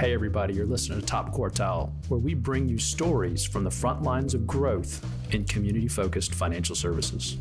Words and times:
Hey, 0.00 0.14
everybody, 0.14 0.54
you're 0.54 0.64
listening 0.64 0.98
to 0.98 1.04
Top 1.04 1.30
Quartile, 1.34 1.92
where 2.08 2.18
we 2.18 2.32
bring 2.32 2.66
you 2.66 2.78
stories 2.78 3.44
from 3.44 3.64
the 3.64 3.70
front 3.70 4.02
lines 4.02 4.32
of 4.32 4.46
growth 4.46 5.06
in 5.34 5.44
community 5.44 5.88
focused 5.88 6.34
financial 6.34 6.74
services. 6.74 7.36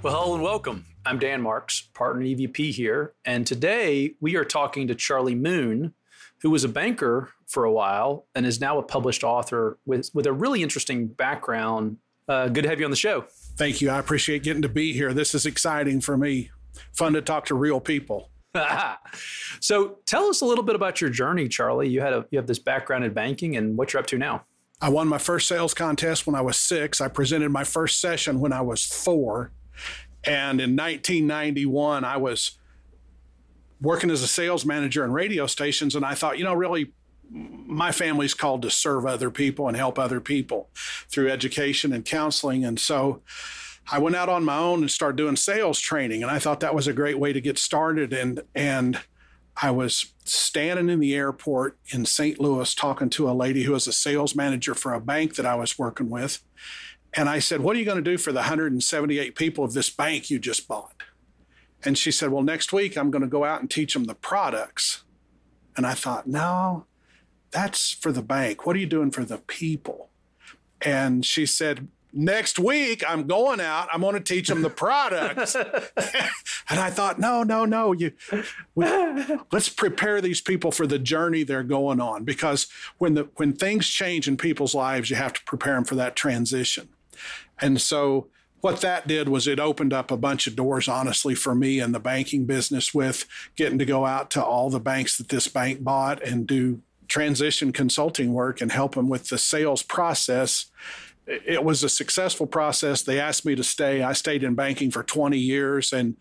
Well, 0.00 0.14
hello 0.14 0.34
and 0.34 0.44
welcome. 0.44 0.84
I'm 1.04 1.18
Dan 1.18 1.42
Marks, 1.42 1.80
partner 1.92 2.22
EVP 2.22 2.70
here, 2.72 3.14
and 3.24 3.44
today 3.44 4.14
we 4.20 4.36
are 4.36 4.44
talking 4.44 4.86
to 4.86 4.94
Charlie 4.94 5.34
Moon, 5.34 5.92
who 6.42 6.50
was 6.50 6.62
a 6.62 6.68
banker 6.68 7.30
for 7.48 7.64
a 7.64 7.72
while 7.72 8.28
and 8.36 8.46
is 8.46 8.60
now 8.60 8.78
a 8.78 8.82
published 8.84 9.24
author 9.24 9.80
with, 9.86 10.10
with 10.14 10.24
a 10.24 10.32
really 10.32 10.62
interesting 10.62 11.08
background. 11.08 11.96
Uh, 12.28 12.46
good 12.46 12.62
to 12.62 12.70
have 12.70 12.78
you 12.78 12.84
on 12.84 12.92
the 12.92 12.96
show. 12.96 13.24
Thank 13.56 13.80
you. 13.80 13.90
I 13.90 13.98
appreciate 13.98 14.44
getting 14.44 14.62
to 14.62 14.68
be 14.68 14.92
here. 14.92 15.12
This 15.12 15.34
is 15.34 15.46
exciting 15.46 16.00
for 16.00 16.16
me. 16.16 16.52
Fun 16.92 17.14
to 17.14 17.22
talk 17.22 17.46
to 17.46 17.56
real 17.56 17.80
people. 17.80 18.30
so 19.60 19.98
tell 20.06 20.26
us 20.26 20.40
a 20.40 20.44
little 20.44 20.64
bit 20.64 20.74
about 20.74 21.00
your 21.00 21.10
journey, 21.10 21.48
Charlie. 21.48 21.88
You 21.88 22.00
had 22.00 22.12
a 22.12 22.26
you 22.30 22.38
have 22.38 22.46
this 22.46 22.58
background 22.58 23.04
in 23.04 23.12
banking 23.12 23.56
and 23.56 23.76
what 23.76 23.92
you're 23.92 24.00
up 24.00 24.06
to 24.08 24.18
now. 24.18 24.44
I 24.80 24.90
won 24.90 25.08
my 25.08 25.18
first 25.18 25.48
sales 25.48 25.74
contest 25.74 26.26
when 26.26 26.36
I 26.36 26.40
was 26.40 26.56
six. 26.56 27.00
I 27.00 27.08
presented 27.08 27.50
my 27.50 27.64
first 27.64 28.00
session 28.00 28.40
when 28.40 28.52
I 28.52 28.60
was 28.60 28.84
four. 28.84 29.52
And 30.24 30.60
in 30.60 30.76
1991, 30.76 32.04
I 32.04 32.16
was 32.16 32.58
working 33.80 34.10
as 34.10 34.22
a 34.22 34.28
sales 34.28 34.64
manager 34.64 35.04
in 35.04 35.12
radio 35.12 35.46
stations. 35.46 35.94
And 35.96 36.04
I 36.04 36.14
thought, 36.14 36.38
you 36.38 36.44
know, 36.44 36.54
really, 36.54 36.92
my 37.30 37.92
family's 37.92 38.34
called 38.34 38.62
to 38.62 38.70
serve 38.70 39.04
other 39.04 39.30
people 39.30 39.68
and 39.68 39.76
help 39.76 39.98
other 39.98 40.20
people 40.20 40.70
through 41.10 41.30
education 41.30 41.92
and 41.92 42.04
counseling. 42.04 42.64
And 42.64 42.78
so 42.78 43.22
I 43.90 43.98
went 43.98 44.16
out 44.16 44.28
on 44.28 44.44
my 44.44 44.58
own 44.58 44.80
and 44.80 44.90
started 44.90 45.16
doing 45.16 45.36
sales 45.36 45.80
training. 45.80 46.22
And 46.22 46.30
I 46.30 46.38
thought 46.38 46.60
that 46.60 46.74
was 46.74 46.86
a 46.86 46.92
great 46.92 47.18
way 47.18 47.32
to 47.32 47.40
get 47.40 47.58
started. 47.58 48.12
And, 48.12 48.42
and, 48.54 49.00
I 49.60 49.72
was 49.72 50.14
standing 50.24 50.88
in 50.88 51.00
the 51.00 51.14
airport 51.16 51.78
in 51.92 52.06
St. 52.06 52.38
Louis 52.38 52.72
talking 52.74 53.10
to 53.10 53.28
a 53.28 53.32
lady 53.32 53.64
who 53.64 53.72
was 53.72 53.88
a 53.88 53.92
sales 53.92 54.36
manager 54.36 54.72
for 54.72 54.94
a 54.94 55.00
bank 55.00 55.34
that 55.34 55.46
I 55.46 55.56
was 55.56 55.78
working 55.78 56.08
with. 56.08 56.44
And 57.12 57.28
I 57.28 57.40
said, 57.40 57.60
What 57.60 57.74
are 57.74 57.78
you 57.78 57.84
going 57.84 58.02
to 58.02 58.10
do 58.10 58.18
for 58.18 58.30
the 58.30 58.38
178 58.38 59.34
people 59.34 59.64
of 59.64 59.72
this 59.72 59.90
bank 59.90 60.30
you 60.30 60.38
just 60.38 60.68
bought? 60.68 61.02
And 61.84 61.98
she 61.98 62.12
said, 62.12 62.30
Well, 62.30 62.42
next 62.42 62.72
week 62.72 62.96
I'm 62.96 63.10
going 63.10 63.22
to 63.22 63.28
go 63.28 63.44
out 63.44 63.60
and 63.60 63.68
teach 63.68 63.94
them 63.94 64.04
the 64.04 64.14
products. 64.14 65.02
And 65.76 65.84
I 65.86 65.94
thought, 65.94 66.28
No, 66.28 66.86
that's 67.50 67.92
for 67.92 68.12
the 68.12 68.22
bank. 68.22 68.64
What 68.64 68.76
are 68.76 68.80
you 68.80 68.86
doing 68.86 69.10
for 69.10 69.24
the 69.24 69.38
people? 69.38 70.10
And 70.82 71.26
she 71.26 71.46
said, 71.46 71.88
Next 72.12 72.58
week 72.58 73.04
I'm 73.08 73.26
going 73.26 73.60
out. 73.60 73.88
I'm 73.92 74.00
going 74.00 74.14
to 74.14 74.20
teach 74.20 74.48
them 74.48 74.62
the 74.62 74.70
products. 74.70 75.54
and 76.68 76.80
I 76.80 76.90
thought, 76.90 77.18
no, 77.18 77.42
no, 77.42 77.64
no. 77.64 77.92
You, 77.92 78.12
we, 78.74 78.86
let's 79.52 79.68
prepare 79.68 80.20
these 80.20 80.40
people 80.40 80.70
for 80.70 80.86
the 80.86 80.98
journey 80.98 81.42
they're 81.42 81.62
going 81.62 82.00
on 82.00 82.24
because 82.24 82.66
when 82.98 83.14
the 83.14 83.28
when 83.36 83.52
things 83.52 83.88
change 83.88 84.26
in 84.26 84.36
people's 84.36 84.74
lives, 84.74 85.10
you 85.10 85.16
have 85.16 85.34
to 85.34 85.44
prepare 85.44 85.74
them 85.74 85.84
for 85.84 85.96
that 85.96 86.16
transition. 86.16 86.88
And 87.60 87.80
so 87.80 88.28
what 88.60 88.80
that 88.80 89.06
did 89.06 89.28
was 89.28 89.46
it 89.46 89.60
opened 89.60 89.92
up 89.92 90.10
a 90.10 90.16
bunch 90.16 90.46
of 90.46 90.56
doors, 90.56 90.88
honestly, 90.88 91.34
for 91.34 91.54
me 91.54 91.78
in 91.78 91.92
the 91.92 92.00
banking 92.00 92.44
business 92.44 92.92
with 92.92 93.26
getting 93.54 93.78
to 93.78 93.84
go 93.84 94.04
out 94.04 94.30
to 94.32 94.44
all 94.44 94.70
the 94.70 94.80
banks 94.80 95.16
that 95.18 95.28
this 95.28 95.46
bank 95.46 95.84
bought 95.84 96.22
and 96.22 96.46
do 96.46 96.80
transition 97.06 97.72
consulting 97.72 98.32
work 98.32 98.60
and 98.60 98.72
help 98.72 98.94
them 98.94 99.08
with 99.08 99.28
the 99.28 99.38
sales 99.38 99.82
process. 99.82 100.66
It 101.28 101.62
was 101.62 101.84
a 101.84 101.88
successful 101.88 102.46
process. 102.46 103.02
They 103.02 103.20
asked 103.20 103.44
me 103.44 103.54
to 103.54 103.64
stay. 103.64 104.02
I 104.02 104.14
stayed 104.14 104.42
in 104.42 104.54
banking 104.54 104.90
for 104.90 105.02
20 105.02 105.36
years 105.36 105.92
and 105.92 106.16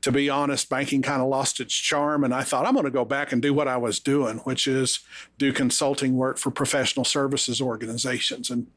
to 0.00 0.12
be 0.12 0.30
honest, 0.30 0.68
banking 0.68 1.02
kind 1.02 1.20
of 1.20 1.28
lost 1.28 1.58
its 1.58 1.74
charm. 1.74 2.22
And 2.22 2.32
I 2.32 2.42
thought, 2.42 2.66
I'm 2.66 2.74
going 2.74 2.84
to 2.84 2.90
go 2.90 3.04
back 3.04 3.32
and 3.32 3.42
do 3.42 3.52
what 3.52 3.66
I 3.66 3.76
was 3.76 3.98
doing, 3.98 4.38
which 4.38 4.66
is 4.68 5.00
do 5.38 5.52
consulting 5.52 6.16
work 6.16 6.38
for 6.38 6.50
professional 6.50 7.04
services 7.04 7.60
organizations. 7.60 8.48
And, 8.50 8.68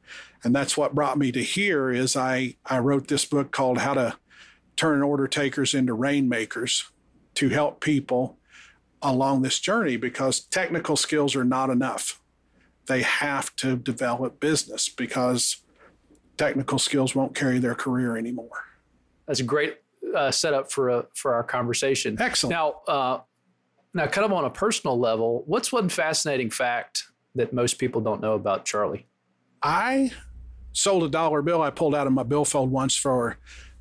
and 0.43 0.55
that's 0.55 0.75
what 0.75 0.95
brought 0.95 1.19
me 1.19 1.31
to 1.33 1.43
here 1.43 1.91
is 1.91 2.15
I, 2.15 2.55
I 2.65 2.79
wrote 2.79 3.07
this 3.07 3.25
book 3.25 3.51
called 3.51 3.79
How 3.79 3.93
to 3.93 4.17
Turn 4.75 5.03
Order 5.03 5.27
Takers 5.27 5.73
into 5.73 5.93
Rainmakers 5.93 6.85
to 7.35 7.49
help 7.49 7.81
people 7.81 8.37
along 9.01 9.41
this 9.41 9.59
journey 9.59 9.97
because 9.97 10.39
technical 10.39 10.95
skills 10.95 11.35
are 11.35 11.43
not 11.43 11.69
enough. 11.69 12.20
They 12.91 13.03
have 13.03 13.55
to 13.55 13.77
develop 13.77 14.41
business 14.41 14.89
because 14.89 15.63
technical 16.35 16.77
skills 16.77 17.15
won't 17.15 17.33
carry 17.33 17.57
their 17.57 17.73
career 17.73 18.17
anymore. 18.17 18.65
That's 19.25 19.39
a 19.39 19.45
great 19.45 19.77
uh, 20.13 20.29
set 20.29 20.53
up 20.53 20.69
for 20.69 20.89
a 20.89 21.05
for 21.15 21.33
our 21.33 21.41
conversation. 21.41 22.17
Excellent. 22.19 22.51
Now, 22.51 22.81
uh, 22.89 23.19
now, 23.93 24.07
kind 24.07 24.25
of 24.25 24.33
on 24.33 24.43
a 24.43 24.49
personal 24.49 24.99
level, 24.99 25.43
what's 25.45 25.71
one 25.71 25.87
fascinating 25.87 26.49
fact 26.49 27.03
that 27.35 27.53
most 27.53 27.75
people 27.75 28.01
don't 28.01 28.19
know 28.19 28.33
about 28.33 28.65
Charlie? 28.65 29.07
I 29.63 30.11
sold 30.73 31.03
a 31.03 31.07
dollar 31.07 31.41
bill 31.41 31.61
I 31.61 31.69
pulled 31.69 31.95
out 31.95 32.07
of 32.07 32.13
my 32.13 32.23
billfold 32.23 32.71
once 32.71 32.97
for. 32.97 33.37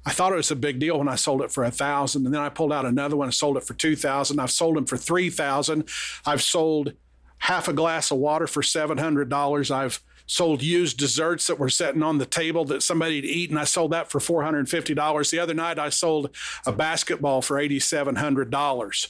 I 0.07 0.13
thought 0.13 0.33
it 0.33 0.37
was 0.37 0.53
a 0.53 0.57
big 0.57 0.79
deal 0.79 0.99
when 0.99 1.09
I 1.09 1.17
sold 1.17 1.43
it 1.43 1.51
for 1.51 1.65
a 1.65 1.71
thousand, 1.73 2.27
and 2.27 2.33
then 2.33 2.43
I 2.43 2.49
pulled 2.49 2.73
out 2.73 2.87
another 2.87 3.17
one 3.17 3.27
and 3.27 3.35
sold 3.35 3.57
it 3.57 3.65
for 3.65 3.75
two 3.75 3.97
thousand. 3.97 4.39
I've 4.39 4.53
sold 4.53 4.77
them 4.77 4.87
for 4.87 4.97
three 4.97 5.31
thousand. 5.31 5.89
I've 6.25 6.43
sold 6.43 6.93
half 7.41 7.69
a 7.69 7.73
glass 7.73 8.11
of 8.11 8.19
water 8.19 8.47
for 8.47 8.63
seven 8.63 8.99
hundred 8.99 9.29
dollars. 9.29 9.71
I've 9.71 10.01
sold 10.31 10.63
used 10.63 10.97
desserts 10.97 11.49
that 11.49 11.59
were 11.59 11.69
sitting 11.69 12.05
on 12.05 12.19
the 12.19 12.27
table 12.27 12.65
that 12.65 12.85
somebody 12.85 13.17
had 13.17 13.25
eaten. 13.25 13.57
I 13.57 13.65
sold 13.65 13.91
that 13.91 14.09
for 14.09 14.21
$450. 14.21 15.31
The 15.31 15.39
other 15.41 15.55
night, 15.55 15.77
I 15.77 15.89
sold 15.89 16.31
a 16.65 16.71
basketball 16.71 17.43
for 17.43 17.57
$8,700. 17.57 19.09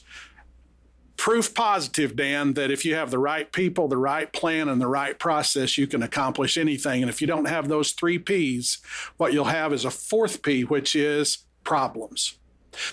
Proof 1.17 1.53
positive, 1.53 2.15
Dan, 2.15 2.53
that 2.53 2.71
if 2.71 2.83
you 2.83 2.95
have 2.95 3.11
the 3.11 3.19
right 3.19 3.51
people, 3.51 3.87
the 3.87 3.97
right 3.97 4.33
plan, 4.33 4.67
and 4.67 4.81
the 4.81 4.87
right 4.87 5.19
process, 5.19 5.77
you 5.77 5.85
can 5.85 6.01
accomplish 6.01 6.57
anything. 6.57 7.03
And 7.03 7.09
if 7.11 7.21
you 7.21 7.27
don't 7.27 7.45
have 7.45 7.67
those 7.67 7.91
three 7.91 8.17
P's, 8.17 8.79
what 9.17 9.31
you'll 9.31 9.45
have 9.45 9.71
is 9.73 9.85
a 9.85 9.91
fourth 9.91 10.41
P, 10.41 10.63
which 10.63 10.95
is 10.95 11.45
problems. 11.63 12.39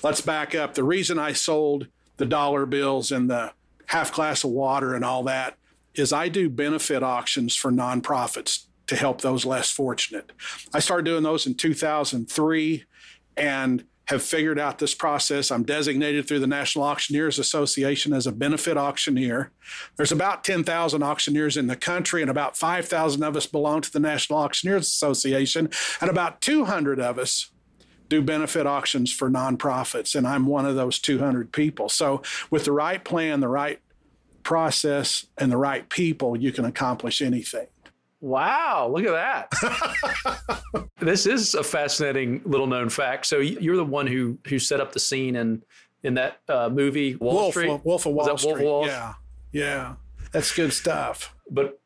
Let's 0.03 0.21
back 0.21 0.55
up. 0.55 0.75
The 0.75 0.85
reason 0.85 1.19
I 1.19 1.33
sold 1.33 1.87
the 2.19 2.27
dollar 2.27 2.67
bills 2.67 3.11
and 3.11 3.31
the 3.31 3.53
half 3.89 4.13
glass 4.13 4.45
of 4.45 4.51
water 4.51 4.95
and 4.95 5.05
all 5.05 5.25
that 5.25 5.57
is 5.95 6.13
I 6.13 6.29
do 6.29 6.49
benefit 6.49 7.03
auctions 7.03 7.57
for 7.57 7.73
nonprofits 7.73 8.67
to 8.87 8.97
help 8.97 9.21
those 9.21 9.45
less 9.45 9.71
fortunate. 9.71 10.33
I 10.73 10.79
started 10.79 11.05
doing 11.05 11.23
those 11.23 11.47
in 11.47 11.55
2003 11.55 12.85
and 13.37 13.85
have 14.07 14.23
figured 14.23 14.59
out 14.59 14.79
this 14.79 14.95
process. 14.95 15.51
I'm 15.51 15.65
designated 15.65 16.27
through 16.27 16.39
the 16.39 16.47
National 16.47 16.85
Auctioneers 16.85 17.39
Association 17.39 18.15
as 18.15 18.27
a 18.27 18.33
benefit 18.33 18.79
auctioneer. 18.79 19.51
There's 19.97 20.13
about 20.13 20.45
10,000 20.45 21.03
auctioneers 21.03 21.59
in 21.59 21.67
the 21.67 21.77
country, 21.77 22.23
and 22.23 22.31
about 22.31 22.57
5,000 22.57 23.23
of 23.23 23.37
us 23.37 23.47
belong 23.47 23.83
to 23.83 23.93
the 23.93 24.01
National 24.01 24.39
Auctioneers 24.39 24.87
Association, 24.87 25.69
and 26.01 26.09
about 26.09 26.41
200 26.41 26.99
of 26.99 27.19
us 27.19 27.51
do 28.09 28.23
benefit 28.23 28.67
auctions 28.67 29.13
for 29.13 29.31
nonprofits, 29.31 30.15
and 30.15 30.27
I'm 30.27 30.47
one 30.47 30.67
of 30.67 30.77
those 30.77 30.99
200 30.99 31.53
people. 31.53 31.89
So, 31.89 32.23
with 32.51 32.65
the 32.65 32.73
right 32.73 33.03
plan, 33.05 33.41
the 33.41 33.49
right 33.49 33.81
process 34.43 35.27
and 35.37 35.53
the 35.53 35.57
right 35.57 35.89
people, 35.89 36.37
you 36.37 36.53
can 36.53 36.65
accomplish 36.65 37.21
anything. 37.21 37.67
Wow, 38.21 38.91
look 38.93 39.05
at 39.05 39.51
that. 39.51 40.89
this 40.99 41.27
is 41.27 41.55
a 41.55 41.63
fascinating 41.63 42.43
little 42.45 42.67
known 42.67 42.89
fact. 42.89 43.27
So 43.27 43.39
you're 43.39 43.77
the 43.77 43.85
one 43.85 44.07
who 44.09 44.39
who 44.49 44.59
set 44.59 44.81
up 44.81 44.93
the 44.93 44.99
scene 44.99 45.37
in 45.37 45.63
in 46.03 46.15
that 46.15 46.41
uh, 46.49 46.69
movie 46.69 47.15
Wall 47.17 47.35
Wolf, 47.35 47.53
Street. 47.53 47.81
Wolf 47.85 48.07
of 48.07 48.15
Wall 48.15 48.39
Street. 48.39 48.65
Wolf 48.65 48.87
Yeah. 48.87 49.15
Yeah. 49.53 49.95
That's 50.33 50.55
good 50.55 50.73
stuff. 50.73 51.35
But 51.51 51.78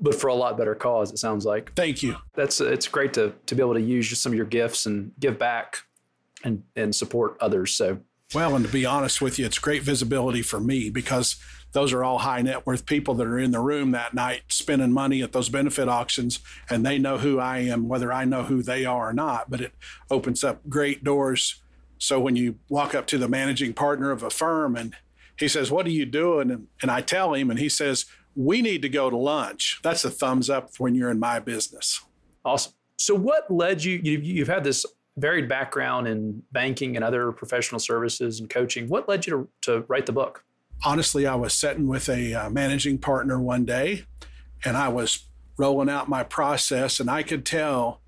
but 0.00 0.14
for 0.14 0.28
a 0.28 0.34
lot 0.34 0.56
better 0.56 0.74
cause 0.74 1.10
it 1.10 1.18
sounds 1.18 1.44
like. 1.44 1.72
Thank 1.74 2.02
you. 2.02 2.16
That's 2.34 2.60
it's 2.60 2.88
great 2.88 3.12
to 3.14 3.32
to 3.46 3.54
be 3.54 3.62
able 3.62 3.74
to 3.74 3.80
use 3.80 4.18
some 4.18 4.32
of 4.32 4.36
your 4.36 4.46
gifts 4.46 4.86
and 4.86 5.12
give 5.18 5.38
back 5.38 5.78
and 6.44 6.62
and 6.76 6.94
support 6.94 7.36
others. 7.40 7.72
So 7.72 7.98
well, 8.34 8.54
and 8.54 8.64
to 8.64 8.70
be 8.70 8.84
honest 8.84 9.22
with 9.22 9.38
you, 9.38 9.46
it's 9.46 9.58
great 9.58 9.82
visibility 9.82 10.42
for 10.42 10.60
me 10.60 10.90
because 10.90 11.36
those 11.72 11.92
are 11.92 12.04
all 12.04 12.18
high 12.18 12.42
net 12.42 12.66
worth 12.66 12.86
people 12.86 13.14
that 13.14 13.26
are 13.26 13.38
in 13.38 13.52
the 13.52 13.60
room 13.60 13.90
that 13.92 14.14
night 14.14 14.42
spending 14.48 14.92
money 14.92 15.22
at 15.22 15.32
those 15.32 15.48
benefit 15.48 15.88
auctions 15.88 16.40
and 16.68 16.84
they 16.84 16.98
know 16.98 17.18
who 17.18 17.38
I 17.38 17.58
am, 17.58 17.88
whether 17.88 18.12
I 18.12 18.24
know 18.24 18.42
who 18.42 18.62
they 18.62 18.84
are 18.84 19.10
or 19.10 19.12
not. 19.12 19.50
But 19.50 19.60
it 19.60 19.72
opens 20.10 20.44
up 20.44 20.60
great 20.68 21.04
doors. 21.04 21.62
So 21.98 22.20
when 22.20 22.36
you 22.36 22.56
walk 22.68 22.94
up 22.94 23.06
to 23.08 23.18
the 23.18 23.28
managing 23.28 23.74
partner 23.74 24.10
of 24.10 24.22
a 24.22 24.30
firm 24.30 24.76
and 24.76 24.94
he 25.38 25.48
says, 25.48 25.70
What 25.70 25.86
are 25.86 25.90
you 25.90 26.06
doing? 26.06 26.50
And, 26.50 26.66
and 26.82 26.90
I 26.90 27.00
tell 27.00 27.34
him, 27.34 27.50
and 27.50 27.58
he 27.58 27.68
says, 27.68 28.06
We 28.38 28.62
need 28.62 28.82
to 28.82 28.88
go 28.88 29.10
to 29.10 29.16
lunch. 29.16 29.80
That's 29.82 30.04
a 30.04 30.10
thumbs 30.10 30.48
up 30.48 30.70
when 30.78 30.94
you're 30.94 31.10
in 31.10 31.18
my 31.18 31.40
business. 31.40 32.00
Awesome. 32.44 32.72
So, 32.96 33.14
what 33.14 33.50
led 33.50 33.82
you? 33.82 33.98
You've 33.98 34.48
had 34.48 34.64
this 34.64 34.86
varied 35.16 35.48
background 35.48 36.06
in 36.06 36.42
banking 36.52 36.94
and 36.96 37.04
other 37.04 37.32
professional 37.32 37.80
services 37.80 38.38
and 38.38 38.48
coaching. 38.48 38.88
What 38.88 39.08
led 39.08 39.26
you 39.26 39.50
to, 39.62 39.72
to 39.72 39.84
write 39.88 40.06
the 40.06 40.12
book? 40.12 40.44
honestly, 40.84 41.26
I 41.26 41.34
was 41.34 41.54
sitting 41.54 41.88
with 41.88 42.08
a 42.08 42.34
uh, 42.34 42.50
managing 42.50 42.98
partner 42.98 43.40
one 43.40 43.64
day 43.64 44.04
and 44.64 44.76
I 44.76 44.88
was 44.88 45.26
rolling 45.56 45.88
out 45.88 46.08
my 46.08 46.22
process, 46.22 47.00
and 47.00 47.10
I 47.10 47.22
could 47.22 47.44
tell 47.44 48.00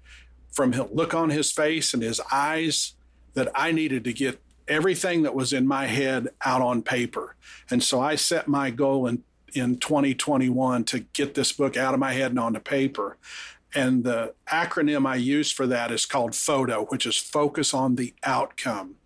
from 0.52 0.70
the 0.72 0.84
look 0.84 1.14
on 1.14 1.30
his 1.30 1.50
face 1.50 1.94
and 1.94 2.02
his 2.02 2.20
eyes 2.30 2.94
that 3.34 3.48
I 3.54 3.72
needed 3.72 4.04
to 4.04 4.12
get 4.12 4.40
everything 4.68 5.22
that 5.22 5.34
was 5.34 5.52
in 5.52 5.66
my 5.66 5.86
head 5.86 6.28
out 6.44 6.60
on 6.60 6.82
paper. 6.82 7.36
And 7.68 7.82
so 7.82 8.00
I 8.00 8.14
set 8.14 8.46
my 8.46 8.70
goal 8.70 9.06
in, 9.06 9.24
in 9.54 9.78
2021 9.78 10.84
to 10.84 11.00
get 11.00 11.34
this 11.34 11.52
book 11.52 11.76
out 11.76 11.94
of 11.94 12.00
my 12.00 12.12
head 12.12 12.30
and 12.30 12.38
onto 12.38 12.60
paper. 12.60 13.16
And 13.74 14.04
the 14.04 14.34
acronym 14.48 15.06
I 15.06 15.16
use 15.16 15.52
for 15.52 15.66
that 15.66 15.92
is 15.92 16.06
called 16.06 16.34
FOTO, 16.34 16.86
which 16.86 17.06
is 17.06 17.16
focus 17.16 17.72
on 17.72 17.94
the 17.94 18.14
outcome. 18.24 18.96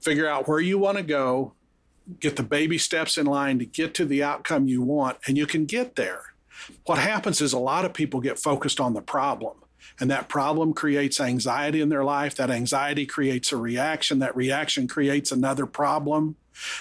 Figure 0.00 0.28
out 0.28 0.48
where 0.48 0.60
you 0.60 0.78
want 0.78 0.96
to 0.96 1.04
go, 1.04 1.52
get 2.18 2.36
the 2.36 2.42
baby 2.42 2.78
steps 2.78 3.16
in 3.16 3.26
line 3.26 3.58
to 3.58 3.64
get 3.64 3.94
to 3.94 4.04
the 4.04 4.22
outcome 4.22 4.66
you 4.66 4.82
want, 4.82 5.18
and 5.26 5.36
you 5.36 5.46
can 5.46 5.64
get 5.64 5.96
there. 5.96 6.34
What 6.84 6.98
happens 6.98 7.40
is 7.40 7.52
a 7.52 7.58
lot 7.58 7.84
of 7.84 7.94
people 7.94 8.20
get 8.20 8.38
focused 8.38 8.80
on 8.80 8.94
the 8.94 9.02
problem. 9.02 9.58
And 9.98 10.10
that 10.10 10.28
problem 10.28 10.72
creates 10.72 11.20
anxiety 11.20 11.80
in 11.80 11.88
their 11.88 12.04
life. 12.04 12.34
That 12.34 12.50
anxiety 12.50 13.06
creates 13.06 13.52
a 13.52 13.56
reaction. 13.56 14.18
That 14.18 14.36
reaction 14.36 14.88
creates 14.88 15.32
another 15.32 15.66
problem. 15.66 16.36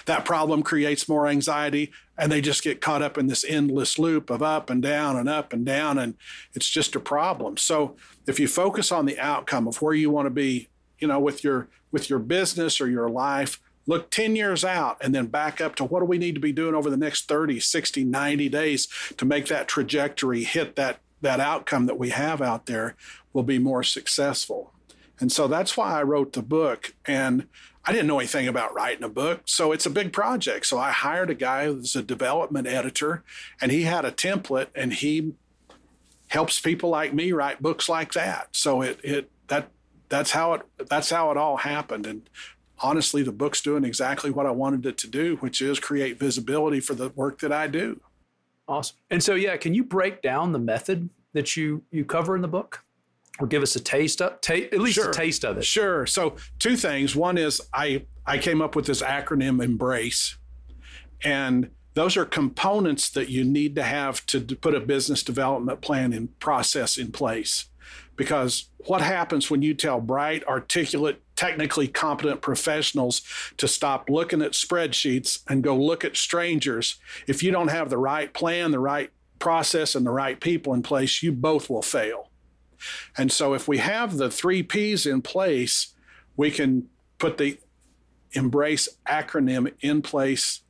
That 0.06 0.26
problem 0.26 0.64
creates 0.64 1.08
more 1.08 1.28
anxiety, 1.28 1.92
and 2.20 2.32
they 2.32 2.42
just 2.42 2.64
get 2.64 2.82
caught 2.82 3.02
up 3.02 3.18
in 3.18 3.28
this 3.28 3.46
endless 3.48 3.98
loop 3.98 4.30
of 4.30 4.44
up 4.44 4.70
and 4.70 4.82
down 4.82 5.16
and 5.16 5.30
up 5.30 5.54
and 5.54 5.66
down, 5.66 5.98
and 5.98 6.16
it's 6.54 6.70
just 6.70 6.96
a 6.96 7.00
problem. 7.00 7.58
So 7.58 7.96
if 8.28 8.40
you 8.40 8.48
focus 8.48 8.92
on 8.92 9.06
the 9.06 9.18
outcome 9.18 9.68
of 9.68 9.82
where 9.82 9.94
you 9.94 10.10
want 10.10 10.26
to 10.26 10.32
be, 10.32 10.68
you 11.00 11.08
know, 11.08 11.20
with 11.20 11.44
your 11.44 11.70
with 11.92 12.10
your 12.10 12.20
business 12.20 12.82
or 12.82 12.90
your 12.90 13.10
life, 13.10 13.60
look 13.88 14.12
10 14.12 14.36
years 14.36 14.64
out 14.64 14.98
and 15.02 15.16
then 15.16 15.26
back 15.26 15.60
up 15.60 15.76
to 15.76 15.84
what 15.84 16.02
do 16.02 16.06
we 16.06 16.20
need 16.20 16.36
to 16.36 16.42
be 16.42 16.52
doing 16.52 16.76
over 16.76 16.90
the 16.90 16.98
next 16.98 17.28
30, 17.28 17.60
60, 17.60 18.04
90 18.04 18.50
days 18.50 18.88
to 19.18 19.26
make 19.26 19.48
that 19.48 19.68
trajectory 19.68 20.44
hit 20.44 20.76
that 20.76 21.00
that 21.22 21.40
outcome 21.40 21.86
that 21.86 21.98
we 21.98 22.10
have 22.10 22.42
out 22.42 22.66
there 22.66 22.96
will 23.34 23.44
be 23.44 23.60
more 23.60 23.84
successful. 23.84 24.74
And 25.20 25.32
so 25.32 25.48
that's 25.48 25.76
why 25.76 26.00
I 26.00 26.04
wrote 26.04 26.34
the 26.34 26.42
book. 26.42 26.94
And 27.06 27.48
I 27.86 27.92
didn't 27.92 28.08
know 28.08 28.20
anything 28.20 28.48
about 28.48 28.74
writing 28.74 29.04
a 29.04 29.10
book. 29.10 29.42
So 29.46 29.72
it's 29.72 29.86
a 29.86 29.90
big 29.90 30.14
project. 30.14 30.66
So 30.66 30.78
I 30.78 30.92
hired 30.92 31.30
a 31.30 31.36
guy 31.36 31.66
who's 31.66 31.96
a 31.96 32.04
development 32.04 32.68
editor, 32.68 33.24
and 33.62 33.72
he 33.72 33.84
had 33.84 34.06
a 34.06 34.12
template 34.12 34.68
and 34.76 34.94
he 34.94 35.34
helps 36.30 36.60
people 36.60 36.90
like 36.90 37.14
me 37.14 37.32
write 37.32 37.62
books 37.62 37.90
like 37.90 38.14
that. 38.14 38.50
So 38.52 38.82
it 38.82 39.00
it 39.04 39.30
that 39.48 39.70
that's 40.10 40.32
how 40.32 40.54
it 40.54 40.62
that's 40.90 41.10
how 41.10 41.32
it 41.32 41.38
all 41.38 41.58
happened. 41.58 42.06
And 42.06 42.30
honestly, 42.80 43.24
the 43.24 43.32
book's 43.32 43.62
doing 43.62 43.84
exactly 43.84 44.30
what 44.30 44.46
I 44.46 44.52
wanted 44.52 44.86
it 44.86 44.98
to 45.00 45.08
do, 45.08 45.38
which 45.38 45.62
is 45.62 45.80
create 45.80 46.20
visibility 46.20 46.80
for 46.80 46.94
the 46.94 47.10
work 47.10 47.40
that 47.40 47.52
I 47.52 47.68
do. 47.68 48.00
Awesome. 48.68 48.98
And 49.10 49.24
so 49.24 49.36
yeah, 49.36 49.58
can 49.58 49.74
you 49.74 49.84
break 49.84 50.22
down 50.22 50.52
the 50.52 50.60
method 50.60 51.10
that 51.34 51.58
you 51.58 51.84
you 51.92 52.06
cover 52.06 52.36
in 52.36 52.42
the 52.42 52.48
book? 52.48 52.84
Or 53.40 53.48
give 53.48 53.64
us 53.64 53.76
a 53.76 53.80
taste 53.80 54.22
of 54.22 54.42
ta- 54.42 54.54
at 54.54 54.80
least 54.80 54.96
sure. 54.96 55.10
a 55.10 55.14
taste 55.14 55.46
of 55.46 55.58
it. 55.58 55.66
Sure. 55.66 56.06
So 56.06 56.36
two 56.60 56.76
things. 56.76 57.16
One 57.16 57.38
is 57.38 57.62
I 57.74 58.06
I 58.26 58.38
came 58.38 58.62
up 58.62 58.76
with 58.76 58.86
this 58.86 59.02
acronym 59.02 59.64
Embrace, 59.64 60.38
and 61.24 61.70
those 61.94 62.16
are 62.16 62.26
components 62.26 63.10
that 63.10 63.30
you 63.30 63.44
need 63.44 63.76
to 63.76 63.84
have 63.84 64.26
to 64.28 64.40
put 64.42 64.76
a 64.76 64.80
business 64.80 65.24
development 65.24 65.82
plan 65.82 66.14
and 66.14 66.38
process 66.40 66.98
in 66.98 67.12
place. 67.12 67.66
Because 68.16 68.70
what 68.86 69.02
happens 69.02 69.50
when 69.50 69.62
you 69.62 69.74
tell 69.74 70.02
bright, 70.02 70.46
articulate, 70.46 71.22
technically 71.36 71.88
competent 71.88 72.42
professionals 72.42 73.22
to 73.58 73.68
stop 73.68 74.10
looking 74.10 74.42
at 74.42 74.52
spreadsheets 74.52 75.42
and 75.48 75.64
go 75.64 75.76
look 75.76 76.04
at 76.04 76.18
strangers? 76.18 76.98
If 77.28 77.42
you 77.42 77.52
don't 77.52 77.70
have 77.70 77.90
the 77.90 77.98
right 77.98 78.34
plan, 78.34 78.72
the 78.72 78.80
right 78.80 79.10
process, 79.40 79.96
and 79.96 80.06
the 80.06 80.12
right 80.12 80.40
people 80.40 80.74
in 80.74 80.84
place, 80.84 81.24
you 81.24 81.32
both 81.32 81.70
will 81.70 81.82
fail. 81.82 82.29
And 83.18 83.32
so 83.32 83.54
if 83.54 83.68
we 83.68 83.78
have 83.80 84.18
the 84.18 84.30
three 84.30 84.64
P's 84.64 85.06
in 85.06 85.22
place, 85.22 85.94
we 86.38 86.52
can 86.52 86.90
put 87.18 87.38
the 87.38 87.60
embrace 88.34 88.88
acronym 89.08 89.74
in 89.82 90.02
place, 90.02 90.62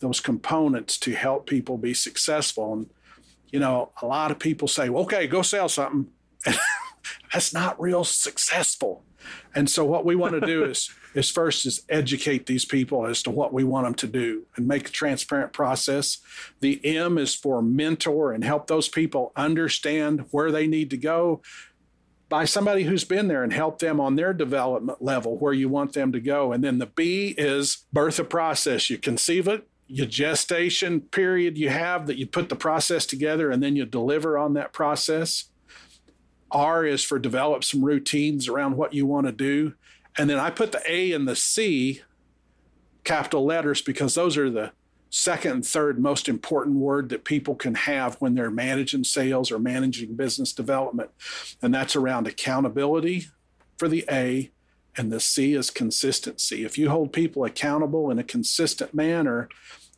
those 0.00 0.20
components 0.20 0.98
to 0.98 1.14
help 1.14 1.46
people 1.46 1.78
be 1.78 1.94
successful. 1.94 2.72
And, 2.72 2.90
you 3.50 3.58
know, 3.58 3.90
a 4.00 4.06
lot 4.06 4.30
of 4.30 4.38
people 4.38 4.68
say, 4.68 4.88
well, 4.88 5.04
okay, 5.04 5.26
go 5.26 5.42
sell 5.42 5.68
something. 5.68 6.08
That's 7.32 7.52
not 7.52 7.80
real 7.80 8.04
successful. 8.04 9.04
And 9.54 9.68
so 9.68 9.84
what 9.84 10.04
we 10.04 10.14
want 10.16 10.34
to 10.34 10.46
do 10.46 10.64
is 10.64 10.90
is 11.14 11.30
first 11.30 11.66
is 11.66 11.82
educate 11.88 12.46
these 12.46 12.64
people 12.64 13.06
as 13.06 13.22
to 13.22 13.30
what 13.30 13.52
we 13.52 13.64
want 13.64 13.86
them 13.86 13.94
to 13.94 14.06
do 14.06 14.46
and 14.56 14.68
make 14.68 14.88
a 14.88 14.92
transparent 14.92 15.52
process. 15.52 16.18
The 16.60 16.80
M 16.84 17.18
is 17.18 17.34
for 17.34 17.62
mentor 17.62 18.32
and 18.32 18.44
help 18.44 18.66
those 18.66 18.88
people 18.88 19.32
understand 19.34 20.26
where 20.30 20.52
they 20.52 20.66
need 20.66 20.90
to 20.90 20.96
go 20.96 21.42
by 22.28 22.44
somebody 22.44 22.84
who's 22.84 23.04
been 23.04 23.28
there 23.28 23.42
and 23.42 23.52
help 23.52 23.78
them 23.78 24.00
on 24.00 24.16
their 24.16 24.34
development 24.34 25.02
level 25.02 25.38
where 25.38 25.54
you 25.54 25.68
want 25.68 25.94
them 25.94 26.12
to 26.12 26.20
go. 26.20 26.52
And 26.52 26.62
then 26.62 26.78
the 26.78 26.86
B 26.86 27.34
is 27.38 27.86
birth 27.92 28.18
a 28.18 28.24
process. 28.24 28.90
You 28.90 28.98
conceive 28.98 29.48
it, 29.48 29.66
your 29.86 30.06
gestation 30.06 31.00
period 31.00 31.56
you 31.56 31.70
have 31.70 32.06
that 32.06 32.18
you 32.18 32.26
put 32.26 32.50
the 32.50 32.56
process 32.56 33.06
together 33.06 33.50
and 33.50 33.62
then 33.62 33.76
you 33.76 33.86
deliver 33.86 34.36
on 34.36 34.52
that 34.54 34.72
process. 34.72 35.44
R 36.50 36.84
is 36.84 37.04
for 37.04 37.18
develop 37.18 37.64
some 37.64 37.84
routines 37.84 38.48
around 38.48 38.76
what 38.76 38.94
you 38.94 39.06
want 39.06 39.26
to 39.26 39.32
do. 39.32 39.74
And 40.16 40.28
then 40.28 40.38
I 40.38 40.50
put 40.50 40.72
the 40.72 40.82
A 40.86 41.12
and 41.12 41.28
the 41.28 41.36
C 41.36 42.02
capital 43.04 43.44
letters 43.44 43.82
because 43.82 44.14
those 44.14 44.36
are 44.36 44.50
the 44.50 44.72
second 45.10 45.52
and 45.52 45.66
third 45.66 45.98
most 45.98 46.28
important 46.28 46.76
word 46.76 47.08
that 47.08 47.24
people 47.24 47.54
can 47.54 47.74
have 47.74 48.16
when 48.16 48.34
they're 48.34 48.50
managing 48.50 49.04
sales 49.04 49.50
or 49.50 49.58
managing 49.58 50.14
business 50.16 50.52
development. 50.52 51.10
And 51.62 51.72
that's 51.72 51.96
around 51.96 52.26
accountability 52.26 53.28
for 53.78 53.88
the 53.88 54.04
A, 54.10 54.50
and 54.96 55.12
the 55.12 55.20
C 55.20 55.54
is 55.54 55.70
consistency. 55.70 56.64
If 56.64 56.76
you 56.76 56.90
hold 56.90 57.12
people 57.12 57.44
accountable 57.44 58.10
in 58.10 58.18
a 58.18 58.24
consistent 58.24 58.92
manner, 58.92 59.48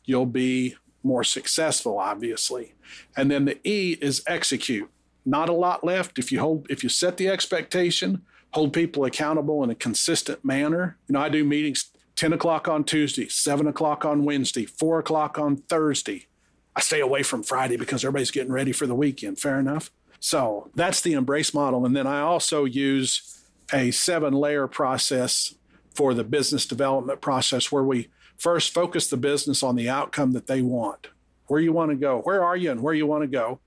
you'll 0.05 0.27
be 0.27 0.75
more 1.03 1.23
successful, 1.23 1.97
obviously. 1.97 2.75
And 3.17 3.31
then 3.31 3.45
the 3.45 3.59
E 3.67 3.97
is 3.99 4.21
execute 4.27 4.89
not 5.25 5.49
a 5.49 5.53
lot 5.53 5.83
left. 5.83 6.19
If 6.19 6.31
you 6.31 6.39
hold, 6.39 6.67
if 6.69 6.83
you 6.83 6.89
set 6.89 7.17
the 7.17 7.27
expectation, 7.27 8.23
hold 8.53 8.73
people 8.73 9.05
accountable 9.05 9.63
in 9.63 9.69
a 9.69 9.75
consistent 9.75 10.43
manner. 10.43 10.97
You 11.07 11.13
know, 11.13 11.21
I 11.21 11.29
do 11.29 11.43
meetings 11.43 11.91
10 12.15 12.33
o'clock 12.33 12.67
on 12.67 12.83
Tuesday, 12.83 13.27
7 13.27 13.67
o'clock 13.67 14.05
on 14.05 14.25
Wednesday, 14.25 14.65
4 14.65 14.99
o'clock 14.99 15.39
on 15.39 15.57
Thursday. 15.57 16.27
I 16.75 16.81
stay 16.81 16.99
away 16.99 17.23
from 17.23 17.43
Friday 17.43 17.77
because 17.77 18.03
everybody's 18.03 18.31
getting 18.31 18.51
ready 18.51 18.71
for 18.71 18.87
the 18.87 18.95
weekend. 18.95 19.39
Fair 19.39 19.59
enough. 19.59 19.91
So 20.19 20.69
that's 20.75 21.01
the 21.01 21.13
embrace 21.13 21.53
model. 21.53 21.85
And 21.85 21.95
then 21.95 22.07
I 22.07 22.21
also 22.21 22.65
use 22.65 23.43
a 23.73 23.91
seven 23.91 24.33
layer 24.33 24.67
process 24.67 25.55
for 25.93 26.13
the 26.13 26.23
business 26.23 26.65
development 26.65 27.21
process 27.21 27.71
where 27.71 27.83
we 27.83 28.09
first 28.37 28.73
focus 28.73 29.09
the 29.09 29.17
business 29.17 29.63
on 29.63 29.75
the 29.75 29.89
outcome 29.89 30.31
that 30.33 30.47
they 30.47 30.61
want 30.61 31.07
where 31.51 31.59
you 31.59 31.73
want 31.73 31.91
to 31.91 31.97
go, 31.97 32.19
where 32.21 32.41
are 32.41 32.55
you, 32.55 32.71
and 32.71 32.81
where 32.81 32.93
you 32.93 33.05
want 33.05 33.23
to 33.23 33.27
go. 33.27 33.59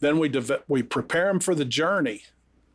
Then 0.00 0.18
we 0.18 0.30
de- 0.30 0.62
we 0.68 0.82
prepare 0.82 1.26
them 1.26 1.38
for 1.38 1.54
the 1.54 1.66
journey, 1.66 2.22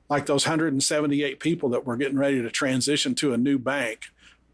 like 0.07 0.27
those 0.27 0.45
178 0.45 1.39
people 1.39 1.69
that 1.69 1.83
we're 1.83 1.95
getting 1.95 2.19
ready 2.19 2.43
to 2.43 2.51
transition 2.51 3.15
to 3.15 3.33
a 3.33 3.39
new 3.39 3.57
bank. 3.57 4.03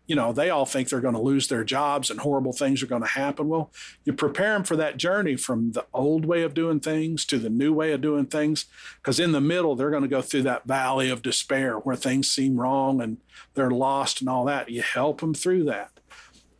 You 0.05 0.15
know, 0.15 0.31
they 0.31 0.49
all 0.49 0.65
think 0.65 0.87
they're 0.87 1.01
going 1.01 1.13
to 1.15 1.19
lose 1.19 1.49
their 1.49 1.65
jobs 1.65 2.09
and 2.09 2.21
horrible 2.21 2.53
things 2.53 2.81
are 2.81 2.87
going 2.87 3.01
to 3.01 3.07
happen. 3.09 3.49
Well, 3.49 3.69
you 4.05 4.13
prepare 4.13 4.53
them 4.53 4.63
for 4.63 4.77
that 4.77 4.95
journey 4.95 5.35
from 5.35 5.73
the 5.73 5.85
old 5.93 6.23
way 6.23 6.43
of 6.43 6.53
doing 6.53 6.79
things 6.79 7.25
to 7.25 7.37
the 7.37 7.49
new 7.49 7.73
way 7.73 7.91
of 7.91 7.99
doing 7.99 8.27
things. 8.27 8.63
Because 9.01 9.19
in 9.19 9.33
the 9.33 9.41
middle, 9.41 9.75
they're 9.75 9.91
going 9.91 10.03
to 10.03 10.07
go 10.07 10.21
through 10.21 10.43
that 10.43 10.65
valley 10.65 11.09
of 11.09 11.21
despair 11.21 11.75
where 11.79 11.97
things 11.97 12.29
seem 12.29 12.61
wrong 12.61 13.01
and 13.01 13.17
they're 13.55 13.69
lost 13.69 14.21
and 14.21 14.29
all 14.29 14.45
that. 14.45 14.69
You 14.69 14.83
help 14.83 15.19
them 15.19 15.33
through 15.33 15.65
that. 15.65 15.96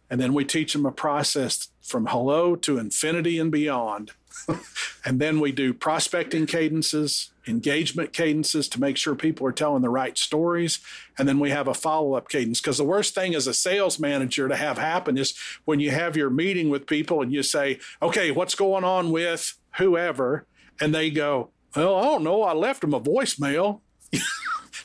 And 0.10 0.20
then 0.20 0.34
we 0.34 0.46
teach 0.46 0.74
them 0.74 0.86
a 0.86 0.92
process 0.92 1.70
from 1.82 2.08
hello 2.08 2.56
to 2.56 2.78
infinity 2.78 3.40
and 3.40 3.52
beyond. 3.52 4.12
and 5.06 5.20
then 5.20 5.40
we 5.40 5.52
do 5.52 5.74
prospecting 5.74 6.46
cadences, 6.46 7.32
engagement 7.48 8.14
cadences 8.14 8.68
to 8.70 8.80
make 8.80 8.98
sure 8.98 9.16
people 9.16 9.48
are 9.48 9.52
telling 9.52 9.82
the 9.82 9.90
right 9.90 10.18
stories. 10.18 10.80
And 11.18 11.28
then 11.28 11.40
we 11.40 11.50
have 11.50 11.68
a 11.68 11.74
follow 11.74 12.14
up 12.14 12.30
cadence. 12.30 12.62
Because 12.62 12.78
the 12.78 12.84
worst 12.84 13.16
thing 13.16 13.36
as 13.36 13.48
a 13.48 13.54
sales 13.54 14.00
manager 14.00 14.48
to 14.48 14.56
have 14.56 14.78
happen 14.78 15.18
is 15.18 15.34
when 15.66 15.80
you 15.80 15.92
have 15.92 16.16
your 16.16 16.30
meeting 16.30 16.70
with 16.70 16.88
people 16.88 17.22
and 17.22 17.32
you 17.32 17.44
say, 17.44 17.80
okay, 18.02 18.32
what's 18.32 18.56
going 18.56 18.84
on 18.84 19.12
with 19.12 19.58
whoever? 19.78 20.46
And 20.80 20.94
they 20.94 21.10
go, 21.10 21.50
well, 21.76 21.96
I 21.96 22.04
don't 22.04 22.24
know. 22.24 22.44
I 22.44 22.54
left 22.54 22.82
them 22.82 22.94
a 22.94 23.02
voicemail. 23.02 23.82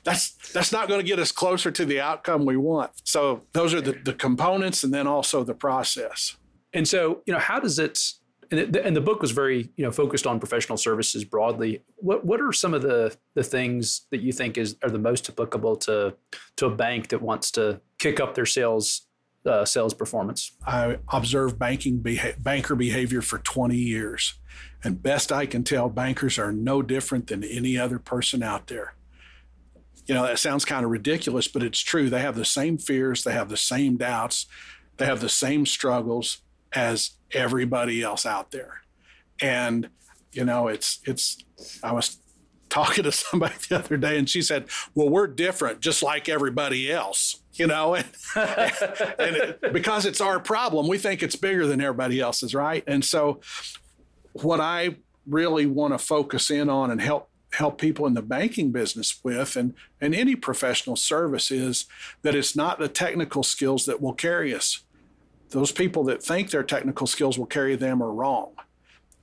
that's 0.05 0.53
that's 0.53 0.73
not 0.73 0.89
going 0.89 1.01
to 1.01 1.07
get 1.07 1.19
us 1.19 1.33
closer 1.33 1.71
to 1.71 1.85
the 1.85 2.01
outcome 2.01 2.45
we 2.45 2.57
want. 2.57 2.91
So 3.05 3.43
those 3.53 3.73
are 3.73 3.81
the, 3.81 3.93
the 3.93 4.13
components 4.13 4.83
and 4.83 4.93
then 4.93 5.07
also 5.07 5.45
the 5.45 5.55
process. 5.55 6.37
And 6.73 6.89
so, 6.89 7.23
you 7.27 7.33
know, 7.33 7.39
how 7.39 7.61
does 7.61 7.79
it 7.79 7.99
and, 8.51 8.61
it, 8.61 8.77
and 8.77 8.95
the 8.95 9.01
book 9.01 9.23
was 9.23 9.31
very, 9.31 9.71
you 9.77 9.85
know, 9.85 9.91
focused 9.91 10.27
on 10.27 10.39
professional 10.39 10.77
services 10.77 11.25
broadly. 11.25 11.83
What 11.97 12.25
what 12.27 12.41
are 12.41 12.53
some 12.53 12.75
of 12.75 12.83
the 12.83 13.17
the 13.35 13.43
things 13.43 14.07
that 14.11 14.21
you 14.21 14.33
think 14.33 14.59
is 14.59 14.77
are 14.83 14.91
the 14.91 14.99
most 14.99 15.29
applicable 15.29 15.77
to 15.77 16.15
to 16.57 16.67
a 16.67 16.75
bank 16.75 17.09
that 17.09 17.23
wants 17.23 17.51
to 17.53 17.81
kick 17.99 18.21
up 18.21 18.35
their 18.35 18.47
sales 18.47 19.07
uh, 19.47 19.65
sales 19.65 19.95
performance? 19.95 20.53
I 20.67 20.99
observed 21.09 21.59
banking 21.59 21.99
beha- 21.99 22.35
banker 22.39 22.75
behavior 22.75 23.23
for 23.23 23.39
20 23.39 23.77
years, 23.77 24.35
and 24.85 25.03
best 25.03 25.33
I 25.33 25.47
can 25.47 25.65
tell, 25.65 25.89
bankers 25.89 26.39
are 26.39 26.53
no 26.53 26.83
different 26.83 27.29
than 27.29 27.43
any 27.43 27.79
other 27.79 27.99
person 27.99 28.43
out 28.43 28.67
there 28.67 28.95
you 30.07 30.15
know, 30.15 30.27
that 30.27 30.39
sounds 30.39 30.65
kind 30.65 30.85
of 30.85 30.91
ridiculous, 30.91 31.49
but 31.49 31.63
it's 31.63 31.81
true. 31.81 32.11
They 32.11 32.21
have 32.21 32.37
the 32.37 32.45
same 32.45 32.79
fears, 32.79 33.25
they 33.25 33.33
have 33.33 33.49
the 33.49 33.57
same 33.57 33.97
doubts, 33.97 34.47
they 34.97 35.07
have 35.07 35.21
the 35.21 35.29
same 35.29 35.67
struggles 35.67 36.39
as 36.73 37.13
everybody 37.33 38.03
else 38.03 38.27
out 38.27 38.51
there. 38.51 38.83
And, 39.41 39.91
you 40.33 40.45
know, 40.45 40.69
it's, 40.69 41.01
it's, 41.05 41.39
I 41.83 41.93
was 41.93 42.19
talking 42.69 43.05
to 43.05 43.13
somebody 43.13 43.55
the 43.69 43.77
other 43.79 43.97
day 43.97 44.19
and 44.19 44.29
she 44.29 44.43
said, 44.43 44.67
well, 44.95 45.09
we're 45.09 45.27
different, 45.27 45.81
just 45.81 46.03
like 46.03 46.29
everybody 46.29 46.91
else, 46.91 47.43
you 47.55 47.67
know, 47.67 47.95
and, 47.95 48.07
and 48.37 49.37
it, 49.37 49.73
because 49.73 50.07
it's 50.07 50.21
our 50.21 50.41
problem, 50.41 50.89
we 50.89 50.99
think 50.99 51.23
it's 51.23 51.37
bigger 51.37 51.67
than 51.67 51.81
everybody 51.81 52.21
else's, 52.21 52.55
right? 52.55 52.83
And 52.87 53.05
so, 53.05 53.41
what 54.35 54.61
I 54.61 54.97
really 55.27 55.67
want 55.67 55.93
to 55.93 55.99
focus 55.99 56.51
in 56.51 56.71
on 56.71 56.91
and 56.91 57.01
help 57.01 57.29
help 57.53 57.79
people 57.79 58.07
in 58.07 58.15
the 58.15 58.23
banking 58.23 58.71
business 58.71 59.21
with 59.23 59.57
and, 59.57 59.75
and 60.01 60.15
any 60.15 60.35
professional 60.35 60.97
service 60.97 61.51
is 61.51 61.87
that 62.23 62.35
it's 62.35 62.57
not 62.57 62.79
the 62.79 62.89
technical 62.89 63.43
skills 63.43 63.85
that 63.85 64.01
will 64.01 64.15
carry 64.15 64.55
us. 64.55 64.83
Those 65.51 65.71
people 65.71 66.03
that 66.05 66.23
think 66.23 66.51
their 66.51 66.63
technical 66.63 67.07
skills 67.07 67.39
will 67.39 67.47
carry 67.47 67.77
them 67.77 68.03
are 68.03 68.13
wrong. 68.13 68.53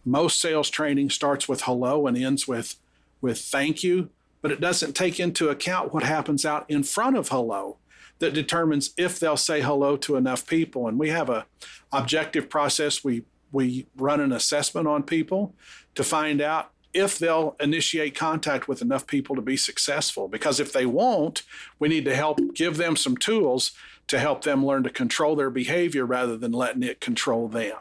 Most 0.06 0.40
sales 0.40 0.70
training 0.70 1.10
starts 1.10 1.50
with 1.50 1.64
hello 1.64 2.06
and 2.06 2.16
ends 2.16 2.48
with, 2.48 2.76
with 3.20 3.40
thank 3.40 3.84
you, 3.84 4.10
but 4.42 4.52
it 4.52 4.62
doesn't 4.62 4.94
take 4.94 5.20
into 5.20 5.50
account 5.50 5.94
what 5.94 6.04
happens 6.04 6.46
out 6.46 6.70
in 6.70 6.84
front 6.84 7.18
of 7.18 7.30
hello 7.30 7.78
that 8.20 8.34
determines 8.34 8.92
if 8.96 9.20
they'll 9.20 9.38
say 9.38 9.62
hello 9.62 9.98
to 9.98 10.16
enough 10.16 10.46
people. 10.46 10.88
And 10.88 11.00
we 11.00 11.10
have 11.10 11.30
a 11.30 11.46
objective 11.92 12.50
process. 12.50 13.04
We 13.04 13.24
we 13.52 13.88
run 13.96 14.20
an 14.22 14.32
assessment 14.32 14.88
on 14.88 15.02
people 15.02 15.56
to 15.96 16.04
find 16.04 16.40
out 16.40 16.72
if 17.00 17.18
they'll 17.18 17.56
initiate 17.60 18.14
contact 18.14 18.68
with 18.68 18.82
enough 18.82 19.08
people 19.08 19.36
to 19.36 19.42
be 19.42 19.58
successful. 19.58 20.28
Because 20.28 20.60
if 20.60 20.74
they 20.74 20.86
won't, 20.86 21.44
we 21.80 21.88
need 21.88 22.06
to 22.06 22.16
help 22.16 22.40
give 22.54 22.78
them 22.78 22.96
some 22.96 23.16
tools 23.16 23.72
to 24.08 24.20
help 24.20 24.44
them 24.44 24.66
learn 24.66 24.84
to 24.84 24.90
control 24.90 25.36
their 25.36 25.50
behavior 25.50 26.06
rather 26.06 26.36
than 26.36 26.52
letting 26.52 26.84
it 26.84 27.00
control 27.00 27.48
them. 27.48 27.78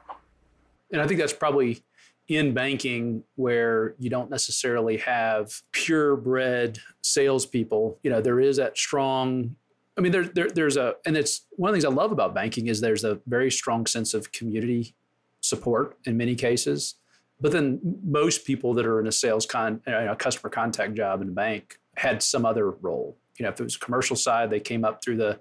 And 0.93 1.03
I 1.03 1.07
think 1.07 1.19
that's 1.19 1.33
probably 1.33 1.83
in 2.29 2.53
banking 2.55 3.25
where 3.37 3.95
you 3.99 4.11
don't 4.11 4.31
necessarily 4.31 4.99
have 4.99 5.63
purebred 5.73 6.79
salespeople. 7.03 7.99
You 8.03 8.11
know, 8.11 8.21
there 8.21 8.39
is 8.39 8.59
that 8.59 8.79
strong. 8.79 9.57
I 9.97 10.01
mean, 10.01 10.13
there, 10.13 10.25
there, 10.25 10.51
there's 10.51 10.77
a, 10.77 10.97
and 11.07 11.17
it's 11.17 11.47
one 11.57 11.71
of 11.71 11.73
the 11.75 11.81
things 11.81 11.93
I 11.93 11.95
love 11.95 12.13
about 12.13 12.35
banking 12.35 12.69
is 12.69 12.81
there's 12.81 13.05
a 13.05 13.21
very 13.27 13.51
strong 13.51 13.87
sense 13.87 14.15
of 14.15 14.31
community 14.31 14.95
support 15.41 15.97
in 16.05 16.17
many 16.17 16.35
cases. 16.37 16.95
But 17.41 17.53
then 17.53 17.81
most 18.03 18.45
people 18.45 18.75
that 18.75 18.87
are 18.87 19.01
in 19.01 19.07
a 19.07 19.13
sales 19.13 19.47
con, 19.47 19.81
you 19.87 19.93
know, 19.93 20.15
customer 20.17 20.51
contact 20.51 20.95
job 20.95 21.23
in 21.23 21.29
a 21.29 21.33
bank 21.33 21.79
had 21.97 22.23
some 22.23 22.45
other 22.45 22.71
role. 22.71 23.17
You 23.39 23.45
know, 23.45 23.51
if 23.51 23.61
it 23.61 23.65
was 23.65 23.77
commercial 23.77 24.17
side, 24.17 24.51
they 24.51 24.61
came 24.61 24.85
up 24.85 25.03
through 25.05 25.19
the 25.19 25.41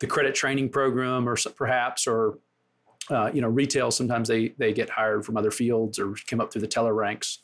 the 0.00 0.06
credit 0.06 0.34
training 0.34 0.70
program, 0.70 1.28
or 1.28 1.36
perhaps, 1.56 2.06
or 2.06 2.38
uh, 3.10 3.30
you 3.32 3.40
know, 3.40 3.48
retail. 3.48 3.90
Sometimes 3.90 4.28
they 4.28 4.48
they 4.58 4.72
get 4.72 4.90
hired 4.90 5.24
from 5.24 5.36
other 5.36 5.50
fields 5.50 5.98
or 5.98 6.14
came 6.26 6.40
up 6.40 6.52
through 6.52 6.62
the 6.62 6.68
teller 6.68 6.94
ranks. 6.94 7.38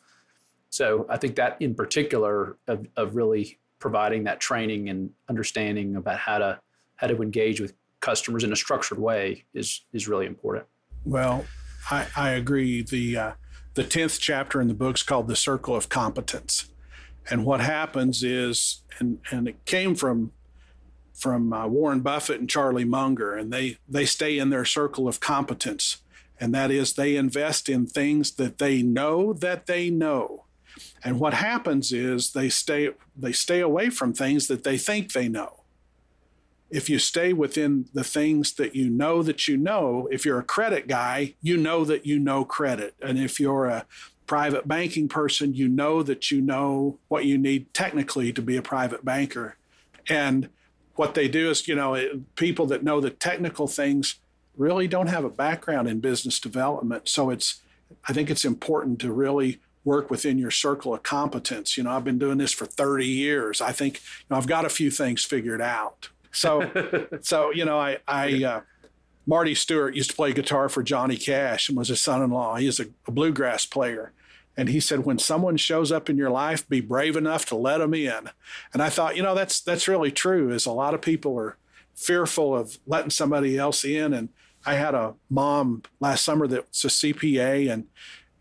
So 0.68 1.06
I 1.08 1.16
think 1.16 1.36
that 1.36 1.56
in 1.60 1.74
particular 1.74 2.56
of, 2.68 2.86
of 2.96 3.16
really 3.16 3.58
providing 3.78 4.24
that 4.24 4.40
training 4.40 4.88
and 4.88 5.10
understanding 5.28 5.96
about 5.96 6.18
how 6.18 6.38
to 6.38 6.60
how 6.96 7.06
to 7.06 7.22
engage 7.22 7.60
with 7.60 7.74
customers 8.00 8.44
in 8.44 8.52
a 8.52 8.56
structured 8.56 8.98
way 8.98 9.44
is 9.54 9.84
is 9.92 10.08
really 10.08 10.26
important. 10.26 10.66
Well, 11.04 11.44
I, 11.90 12.06
I 12.16 12.30
agree. 12.30 12.82
The 12.82 13.16
uh, 13.16 13.32
the 13.76 13.84
tenth 13.84 14.18
chapter 14.18 14.60
in 14.60 14.68
the 14.68 14.74
book's 14.74 15.02
called 15.02 15.28
the 15.28 15.36
Circle 15.36 15.76
of 15.76 15.88
Competence, 15.88 16.70
and 17.30 17.44
what 17.44 17.60
happens 17.60 18.24
is, 18.24 18.82
and 18.98 19.18
and 19.30 19.46
it 19.46 19.64
came 19.66 19.94
from 19.94 20.32
from 21.14 21.52
uh, 21.52 21.66
Warren 21.66 22.00
Buffett 22.00 22.40
and 22.40 22.50
Charlie 22.50 22.86
Munger, 22.86 23.34
and 23.34 23.52
they 23.52 23.76
they 23.88 24.06
stay 24.06 24.38
in 24.38 24.48
their 24.50 24.64
circle 24.64 25.06
of 25.06 25.20
competence, 25.20 25.98
and 26.40 26.54
that 26.54 26.70
is 26.70 26.94
they 26.94 27.16
invest 27.16 27.68
in 27.68 27.86
things 27.86 28.32
that 28.32 28.58
they 28.58 28.82
know 28.82 29.34
that 29.34 29.66
they 29.66 29.90
know. 29.90 30.44
And 31.04 31.20
what 31.20 31.34
happens 31.34 31.92
is 31.92 32.32
they 32.32 32.48
stay 32.48 32.90
they 33.14 33.32
stay 33.32 33.60
away 33.60 33.90
from 33.90 34.14
things 34.14 34.46
that 34.48 34.64
they 34.64 34.78
think 34.78 35.12
they 35.12 35.28
know 35.28 35.60
if 36.70 36.90
you 36.90 36.98
stay 36.98 37.32
within 37.32 37.86
the 37.94 38.04
things 38.04 38.54
that 38.54 38.74
you 38.74 38.90
know 38.90 39.22
that 39.22 39.46
you 39.46 39.56
know, 39.56 40.08
if 40.10 40.24
you're 40.24 40.38
a 40.38 40.44
credit 40.44 40.88
guy, 40.88 41.34
you 41.40 41.56
know 41.56 41.84
that 41.84 42.06
you 42.06 42.18
know 42.18 42.44
credit. 42.44 42.94
And 43.00 43.18
if 43.18 43.38
you're 43.38 43.66
a 43.66 43.86
private 44.26 44.66
banking 44.66 45.08
person, 45.08 45.54
you 45.54 45.68
know 45.68 46.02
that 46.02 46.30
you 46.30 46.40
know 46.40 46.98
what 47.08 47.24
you 47.24 47.38
need 47.38 47.72
technically 47.72 48.32
to 48.32 48.42
be 48.42 48.56
a 48.56 48.62
private 48.62 49.04
banker. 49.04 49.56
And 50.08 50.48
what 50.96 51.14
they 51.14 51.28
do 51.28 51.50
is, 51.50 51.68
you 51.68 51.74
know, 51.74 52.22
people 52.34 52.66
that 52.66 52.82
know 52.82 53.00
the 53.00 53.10
technical 53.10 53.68
things 53.68 54.16
really 54.56 54.88
don't 54.88 55.08
have 55.08 55.24
a 55.24 55.30
background 55.30 55.88
in 55.88 56.00
business 56.00 56.40
development. 56.40 57.08
So 57.08 57.30
it's, 57.30 57.60
I 58.08 58.12
think 58.12 58.30
it's 58.30 58.44
important 58.44 58.98
to 59.00 59.12
really 59.12 59.60
work 59.84 60.10
within 60.10 60.38
your 60.38 60.50
circle 60.50 60.94
of 60.94 61.02
competence. 61.04 61.76
You 61.76 61.84
know, 61.84 61.90
I've 61.90 62.04
been 62.04 62.18
doing 62.18 62.38
this 62.38 62.52
for 62.52 62.66
30 62.66 63.06
years. 63.06 63.60
I 63.60 63.70
think, 63.72 63.96
you 63.98 64.26
know, 64.30 64.36
I've 64.36 64.48
got 64.48 64.64
a 64.64 64.70
few 64.70 64.90
things 64.90 65.24
figured 65.24 65.60
out. 65.60 66.08
So, 66.36 67.08
so 67.22 67.50
you 67.50 67.64
know, 67.64 67.78
I, 67.78 67.98
I 68.06 68.44
uh, 68.44 68.60
Marty 69.26 69.54
Stuart 69.54 69.94
used 69.94 70.10
to 70.10 70.16
play 70.16 70.32
guitar 70.32 70.68
for 70.68 70.82
Johnny 70.82 71.16
Cash 71.16 71.68
and 71.68 71.76
was 71.76 71.88
his 71.88 72.00
son-in-law. 72.00 72.56
He 72.56 72.68
is 72.68 72.78
a, 72.78 72.86
a 73.06 73.10
bluegrass 73.10 73.66
player. 73.66 74.12
And 74.58 74.70
he 74.70 74.80
said, 74.80 75.04
when 75.04 75.18
someone 75.18 75.58
shows 75.58 75.92
up 75.92 76.08
in 76.08 76.16
your 76.16 76.30
life, 76.30 76.66
be 76.66 76.80
brave 76.80 77.16
enough 77.16 77.44
to 77.46 77.56
let 77.56 77.78
them 77.78 77.92
in. 77.92 78.30
And 78.72 78.82
I 78.82 78.88
thought, 78.88 79.16
you 79.16 79.22
know, 79.22 79.34
that's 79.34 79.60
that's 79.60 79.88
really 79.88 80.10
true. 80.10 80.50
Is 80.50 80.66
a 80.66 80.72
lot 80.72 80.94
of 80.94 81.02
people 81.02 81.38
are 81.38 81.56
fearful 81.94 82.56
of 82.56 82.78
letting 82.86 83.10
somebody 83.10 83.58
else 83.58 83.84
in. 83.84 84.14
And 84.14 84.30
I 84.64 84.74
had 84.74 84.94
a 84.94 85.14
mom 85.28 85.82
last 86.00 86.24
summer 86.24 86.46
that 86.46 86.68
was 86.68 86.84
a 86.84 86.88
CPA, 86.88 87.70
and 87.70 87.86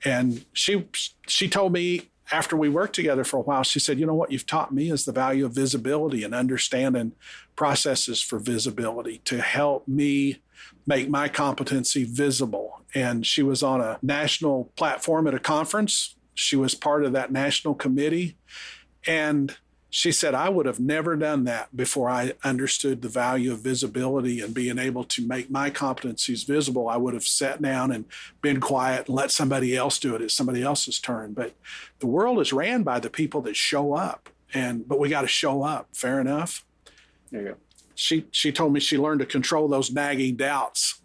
and 0.06 0.46
she 0.54 0.86
she 1.28 1.50
told 1.50 1.74
me 1.74 2.10
after 2.32 2.56
we 2.56 2.70
worked 2.70 2.96
together 2.96 3.24
for 3.24 3.38
a 3.38 3.42
while, 3.42 3.64
she 3.64 3.80
said, 3.80 4.00
You 4.00 4.06
know 4.06 4.16
what 4.16 4.32
you've 4.32 4.48
taught 4.48 4.74
me 4.74 4.90
is 4.90 5.06
the 5.06 5.12
value 5.12 5.46
of 5.46 5.54
visibility 5.54 6.24
and 6.24 6.34
understanding 6.34 7.12
processes 7.56 8.22
for 8.22 8.40
visibility 8.40 9.20
to 9.26 9.42
help 9.42 9.88
me 9.88 10.40
make 10.88 11.10
my 11.10 11.28
competency 11.28 12.04
visible. 12.04 12.82
And 12.94 13.26
she 13.26 13.44
was 13.44 13.64
on 13.64 13.82
a 13.82 14.00
national 14.02 14.72
platform 14.76 15.28
at 15.28 15.34
a 15.34 15.40
conference. 15.40 16.16
She 16.34 16.56
was 16.56 16.76
part 16.76 17.06
of 17.06 17.14
that 17.14 17.32
national 17.32 17.76
committee. 17.76 18.38
And 19.08 19.56
she 19.96 20.12
said, 20.12 20.36
I 20.36 20.50
would 20.50 20.66
have 20.66 20.80
never 20.80 21.16
done 21.16 21.46
that 21.46 21.76
before 21.76 22.10
I 22.10 22.34
understood 22.44 23.02
the 23.02 23.08
value 23.08 23.54
of 23.54 23.60
visibility 23.62 24.42
and 24.42 24.54
being 24.54 24.78
able 24.78 25.06
to 25.06 25.26
make 25.26 25.50
my 25.50 25.70
competencies 25.70 26.46
visible. 26.46 26.90
I 26.90 26.98
would 26.98 27.14
have 27.14 27.26
sat 27.26 27.62
down 27.62 27.94
and 27.94 28.04
been 28.42 28.60
quiet 28.60 29.08
and 29.08 29.16
let 29.16 29.32
somebody 29.32 29.74
else 29.74 29.98
do 29.98 30.14
it. 30.14 30.22
It's 30.22 30.34
somebody 30.34 30.62
else's 30.62 31.00
turn. 31.00 31.32
But 31.32 31.54
the 32.00 32.08
world 32.08 32.42
is 32.42 32.52
ran 32.52 32.84
by 32.84 33.00
the 33.00 33.10
people 33.10 33.40
that 33.44 33.56
show 33.56 33.94
up. 33.94 34.30
And 34.54 34.86
but 34.86 35.00
we 35.00 35.08
got 35.08 35.22
to 35.22 35.28
show 35.30 35.64
up. 35.64 35.88
Fair 35.94 36.20
enough. 36.20 36.66
There 37.32 37.41
you 37.41 37.48
go. 37.50 37.55
She 37.96 38.27
she 38.32 38.51
told 38.51 38.74
me 38.74 38.79
she 38.79 38.98
learned 38.98 39.20
to 39.22 39.25
control 39.25 39.67
those 39.67 39.91
nagging 39.91 40.36
doubts. 40.36 41.01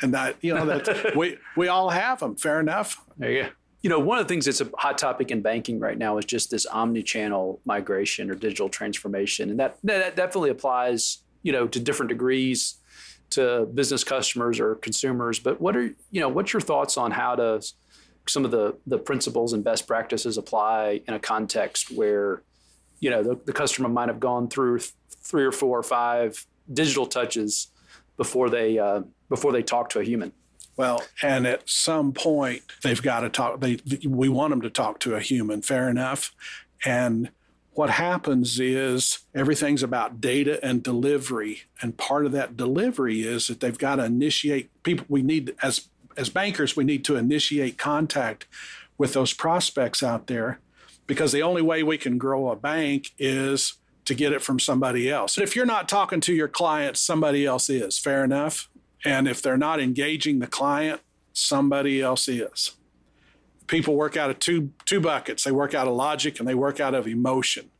And 0.00 0.14
that, 0.14 0.36
you 0.42 0.54
know, 0.54 0.64
that 0.64 1.12
we 1.16 1.38
we 1.56 1.68
all 1.68 1.90
have 1.90 2.20
them. 2.20 2.36
Fair 2.36 2.60
enough. 2.60 3.04
There 3.16 3.30
you 3.30 3.42
go 3.44 3.48
you 3.82 3.90
know, 3.90 4.00
one 4.00 4.18
of 4.18 4.26
the 4.26 4.28
things 4.28 4.46
that's 4.46 4.60
a 4.60 4.68
hot 4.76 4.98
topic 4.98 5.30
in 5.30 5.40
banking 5.40 5.78
right 5.78 5.96
now 5.96 6.18
is 6.18 6.24
just 6.24 6.50
this 6.50 6.66
omni-channel 6.66 7.60
migration 7.64 8.30
or 8.30 8.34
digital 8.34 8.68
transformation, 8.68 9.50
and 9.50 9.60
that 9.60 9.78
that 9.84 10.16
definitely 10.16 10.50
applies, 10.50 11.18
you 11.42 11.52
know, 11.52 11.68
to 11.68 11.78
different 11.78 12.08
degrees 12.08 12.78
to 13.30 13.66
business 13.74 14.02
customers 14.02 14.58
or 14.58 14.74
consumers. 14.76 15.38
But 15.38 15.60
what 15.60 15.76
are 15.76 15.94
you 16.10 16.20
know, 16.20 16.28
what's 16.28 16.52
your 16.52 16.60
thoughts 16.60 16.96
on 16.96 17.12
how 17.12 17.36
to 17.36 17.62
some 18.26 18.44
of 18.44 18.50
the 18.50 18.76
the 18.86 18.98
principles 18.98 19.52
and 19.52 19.62
best 19.62 19.86
practices 19.86 20.38
apply 20.38 21.02
in 21.06 21.14
a 21.14 21.20
context 21.20 21.92
where, 21.92 22.42
you 23.00 23.10
know, 23.10 23.22
the, 23.22 23.38
the 23.44 23.52
customer 23.52 23.88
might 23.88 24.08
have 24.08 24.20
gone 24.20 24.48
through 24.48 24.78
th- 24.78 24.92
three 25.10 25.44
or 25.44 25.52
four 25.52 25.78
or 25.78 25.82
five 25.82 26.46
digital 26.72 27.06
touches 27.06 27.68
before 28.16 28.50
they 28.50 28.78
uh, 28.78 29.02
before 29.28 29.52
they 29.52 29.62
talk 29.62 29.90
to 29.90 30.00
a 30.00 30.04
human. 30.04 30.32
Well, 30.76 31.02
and 31.22 31.46
at 31.46 31.68
some 31.68 32.12
point 32.12 32.62
they've 32.82 33.02
got 33.02 33.20
to 33.20 33.28
talk. 33.28 33.60
They 33.60 33.78
we 34.06 34.28
want 34.28 34.50
them 34.50 34.62
to 34.62 34.70
talk 34.70 35.00
to 35.00 35.14
a 35.14 35.20
human. 35.20 35.62
Fair 35.62 35.88
enough. 35.88 36.34
And 36.84 37.30
what 37.72 37.90
happens 37.90 38.58
is 38.58 39.20
everything's 39.34 39.82
about 39.82 40.20
data 40.20 40.58
and 40.64 40.82
delivery, 40.82 41.62
and 41.80 41.96
part 41.96 42.26
of 42.26 42.32
that 42.32 42.56
delivery 42.56 43.22
is 43.22 43.46
that 43.46 43.60
they've 43.60 43.78
got 43.78 43.96
to 43.96 44.04
initiate 44.04 44.70
people. 44.82 45.06
We 45.08 45.22
need 45.22 45.54
as 45.62 45.88
as 46.16 46.28
bankers, 46.28 46.76
we 46.76 46.84
need 46.84 47.04
to 47.04 47.16
initiate 47.16 47.78
contact 47.78 48.46
with 48.98 49.12
those 49.12 49.32
prospects 49.32 50.02
out 50.02 50.26
there, 50.26 50.58
because 51.08 51.32
the 51.32 51.42
only 51.42 51.62
way 51.62 51.82
we 51.82 51.98
can 51.98 52.18
grow 52.18 52.50
a 52.50 52.54
bank 52.54 53.10
is 53.18 53.74
to 54.04 54.14
get 54.14 54.32
it 54.32 54.40
from 54.40 54.60
somebody 54.60 55.10
else. 55.10 55.36
If 55.36 55.56
you're 55.56 55.66
not 55.66 55.88
talking 55.88 56.20
to 56.20 56.32
your 56.32 56.46
clients, 56.46 57.00
somebody 57.00 57.44
else 57.44 57.68
is. 57.68 57.98
Fair 57.98 58.22
enough. 58.22 58.68
And 59.04 59.26
if 59.26 59.42
they're 59.42 59.58
not 59.58 59.80
engaging 59.80 60.38
the 60.38 60.46
client, 60.46 61.00
somebody 61.32 62.00
else 62.00 62.28
is. 62.28 62.72
People 63.66 63.96
work 63.96 64.16
out 64.16 64.30
of 64.30 64.38
two, 64.38 64.70
two 64.86 65.00
buckets 65.00 65.44
they 65.44 65.52
work 65.52 65.74
out 65.74 65.88
of 65.88 65.94
logic 65.94 66.38
and 66.38 66.48
they 66.48 66.54
work 66.54 66.78
out 66.78 66.94
of 66.94 67.06
emotion. 67.08 67.70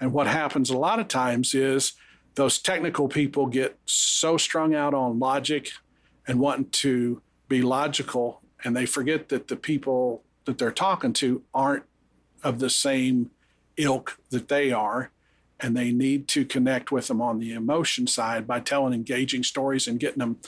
And 0.00 0.12
what 0.12 0.26
happens 0.26 0.70
a 0.70 0.78
lot 0.78 1.00
of 1.00 1.08
times 1.08 1.54
is 1.54 1.94
those 2.34 2.58
technical 2.58 3.08
people 3.08 3.46
get 3.46 3.78
so 3.84 4.36
strung 4.36 4.74
out 4.74 4.94
on 4.94 5.18
logic 5.18 5.72
and 6.26 6.38
wanting 6.38 6.70
to 6.70 7.20
be 7.48 7.62
logical, 7.62 8.42
and 8.62 8.76
they 8.76 8.86
forget 8.86 9.28
that 9.30 9.48
the 9.48 9.56
people 9.56 10.22
that 10.44 10.58
they're 10.58 10.70
talking 10.70 11.12
to 11.14 11.42
aren't 11.52 11.84
of 12.42 12.58
the 12.58 12.70
same 12.70 13.30
ilk 13.76 14.18
that 14.30 14.48
they 14.48 14.72
are. 14.72 15.10
And 15.60 15.76
they 15.76 15.90
need 15.90 16.28
to 16.28 16.44
connect 16.44 16.92
with 16.92 17.08
them 17.08 17.20
on 17.20 17.40
the 17.40 17.52
emotion 17.52 18.06
side 18.06 18.46
by 18.46 18.60
telling 18.60 18.94
engaging 18.94 19.42
stories 19.42 19.88
and 19.88 19.98
getting 19.98 20.20
them 20.20 20.38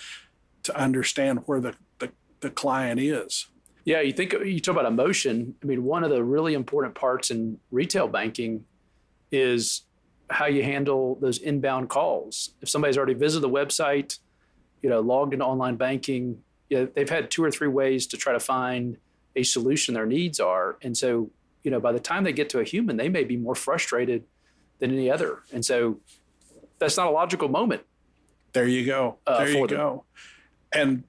to 0.62 0.76
understand 0.76 1.40
where 1.46 1.60
the, 1.60 1.74
the, 1.98 2.12
the 2.40 2.50
client 2.50 3.00
is. 3.00 3.48
Yeah, 3.84 4.02
you 4.02 4.12
think 4.12 4.32
you 4.32 4.60
talk 4.60 4.74
about 4.76 4.86
emotion. 4.86 5.56
I 5.62 5.66
mean, 5.66 5.82
one 5.84 6.04
of 6.04 6.10
the 6.10 6.22
really 6.22 6.54
important 6.54 6.94
parts 6.94 7.30
in 7.30 7.58
retail 7.72 8.06
banking 8.06 8.66
is 9.32 9.82
how 10.28 10.46
you 10.46 10.62
handle 10.62 11.16
those 11.20 11.38
inbound 11.38 11.88
calls. 11.88 12.50
If 12.60 12.68
somebody's 12.68 12.96
already 12.96 13.14
visited 13.14 13.40
the 13.40 13.52
website, 13.52 14.18
you 14.82 14.88
know, 14.88 15.00
logged 15.00 15.32
into 15.32 15.44
online 15.44 15.76
banking, 15.76 16.42
you 16.68 16.78
know, 16.78 16.88
they've 16.94 17.10
had 17.10 17.30
two 17.30 17.42
or 17.42 17.50
three 17.50 17.68
ways 17.68 18.06
to 18.08 18.16
try 18.16 18.32
to 18.32 18.40
find 18.40 18.96
a 19.34 19.42
solution 19.42 19.94
their 19.94 20.06
needs 20.06 20.40
are. 20.40 20.76
And 20.82 20.96
so, 20.96 21.30
you 21.62 21.70
know, 21.70 21.80
by 21.80 21.92
the 21.92 22.00
time 22.00 22.24
they 22.24 22.32
get 22.32 22.48
to 22.50 22.60
a 22.60 22.64
human, 22.64 22.96
they 22.96 23.08
may 23.08 23.24
be 23.24 23.36
more 23.36 23.54
frustrated 23.54 24.24
than 24.78 24.92
any 24.92 25.10
other. 25.10 25.40
And 25.52 25.64
so 25.64 26.00
that's 26.78 26.96
not 26.96 27.06
a 27.06 27.10
logical 27.10 27.48
moment. 27.48 27.82
There 28.52 28.66
you 28.66 28.84
go. 28.84 29.18
Uh, 29.26 29.38
there 29.38 29.50
you 29.50 29.66
them. 29.66 29.76
go. 29.76 30.04
And 30.72 31.04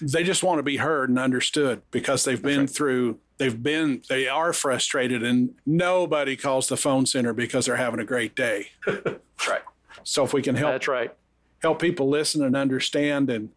they 0.00 0.22
just 0.22 0.42
want 0.42 0.58
to 0.58 0.62
be 0.62 0.76
heard 0.76 1.08
and 1.08 1.18
understood 1.18 1.82
because 1.90 2.24
they've 2.24 2.42
been 2.42 2.60
right. 2.60 2.70
through 2.70 3.18
they've 3.38 3.62
been 3.62 4.02
they 4.08 4.28
are 4.28 4.52
frustrated 4.52 5.22
and 5.22 5.54
nobody 5.64 6.36
calls 6.36 6.68
the 6.68 6.76
phone 6.76 7.06
center 7.06 7.32
because 7.32 7.66
they're 7.66 7.76
having 7.76 8.00
a 8.00 8.04
great 8.04 8.36
day 8.36 8.66
that's 8.86 9.18
right 9.48 9.62
so 10.04 10.22
if 10.22 10.34
we 10.34 10.42
can 10.42 10.54
help 10.54 10.72
that's 10.72 10.88
right 10.88 11.14
help 11.62 11.80
people 11.80 12.08
listen 12.08 12.44
and 12.44 12.54
understand 12.54 13.30
and 13.30 13.48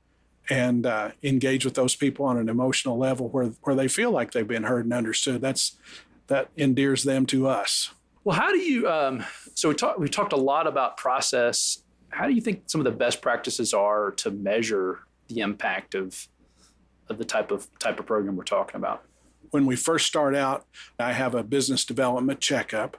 and 0.49 0.85
uh, 0.85 1.11
engage 1.23 1.63
with 1.63 1.73
those 1.73 1.95
people 1.95 2.25
on 2.25 2.37
an 2.37 2.49
emotional 2.49 2.97
level 2.97 3.29
where 3.29 3.47
where 3.63 3.75
they 3.75 3.87
feel 3.87 4.11
like 4.11 4.31
they've 4.31 4.47
been 4.47 4.63
heard 4.63 4.85
and 4.85 4.93
understood 4.93 5.41
that's 5.41 5.77
that 6.27 6.49
endears 6.55 7.03
them 7.03 7.25
to 7.25 7.47
us 7.47 7.91
well 8.23 8.35
how 8.35 8.51
do 8.51 8.59
you 8.59 8.89
um, 8.89 9.23
so 9.53 9.69
we 9.69 9.75
talked 9.75 9.99
we 9.99 10.07
talked 10.07 10.33
a 10.33 10.37
lot 10.37 10.67
about 10.67 10.97
process 10.97 11.83
how 12.09 12.27
do 12.27 12.33
you 12.33 12.41
think 12.41 12.63
some 12.67 12.79
of 12.79 12.85
the 12.85 12.91
best 12.91 13.21
practices 13.21 13.73
are 13.73 14.11
to 14.11 14.29
measure 14.31 14.99
the 15.27 15.39
impact 15.39 15.95
of 15.95 16.27
of 17.09 17.17
the 17.17 17.25
type 17.25 17.51
of 17.51 17.67
type 17.79 17.99
of 17.99 18.05
program 18.05 18.35
we're 18.35 18.43
talking 18.43 18.75
about. 18.75 19.03
When 19.51 19.65
we 19.65 19.75
first 19.75 20.07
start 20.07 20.35
out, 20.35 20.65
I 20.99 21.13
have 21.13 21.35
a 21.35 21.43
business 21.43 21.85
development 21.85 22.39
checkup 22.39 22.97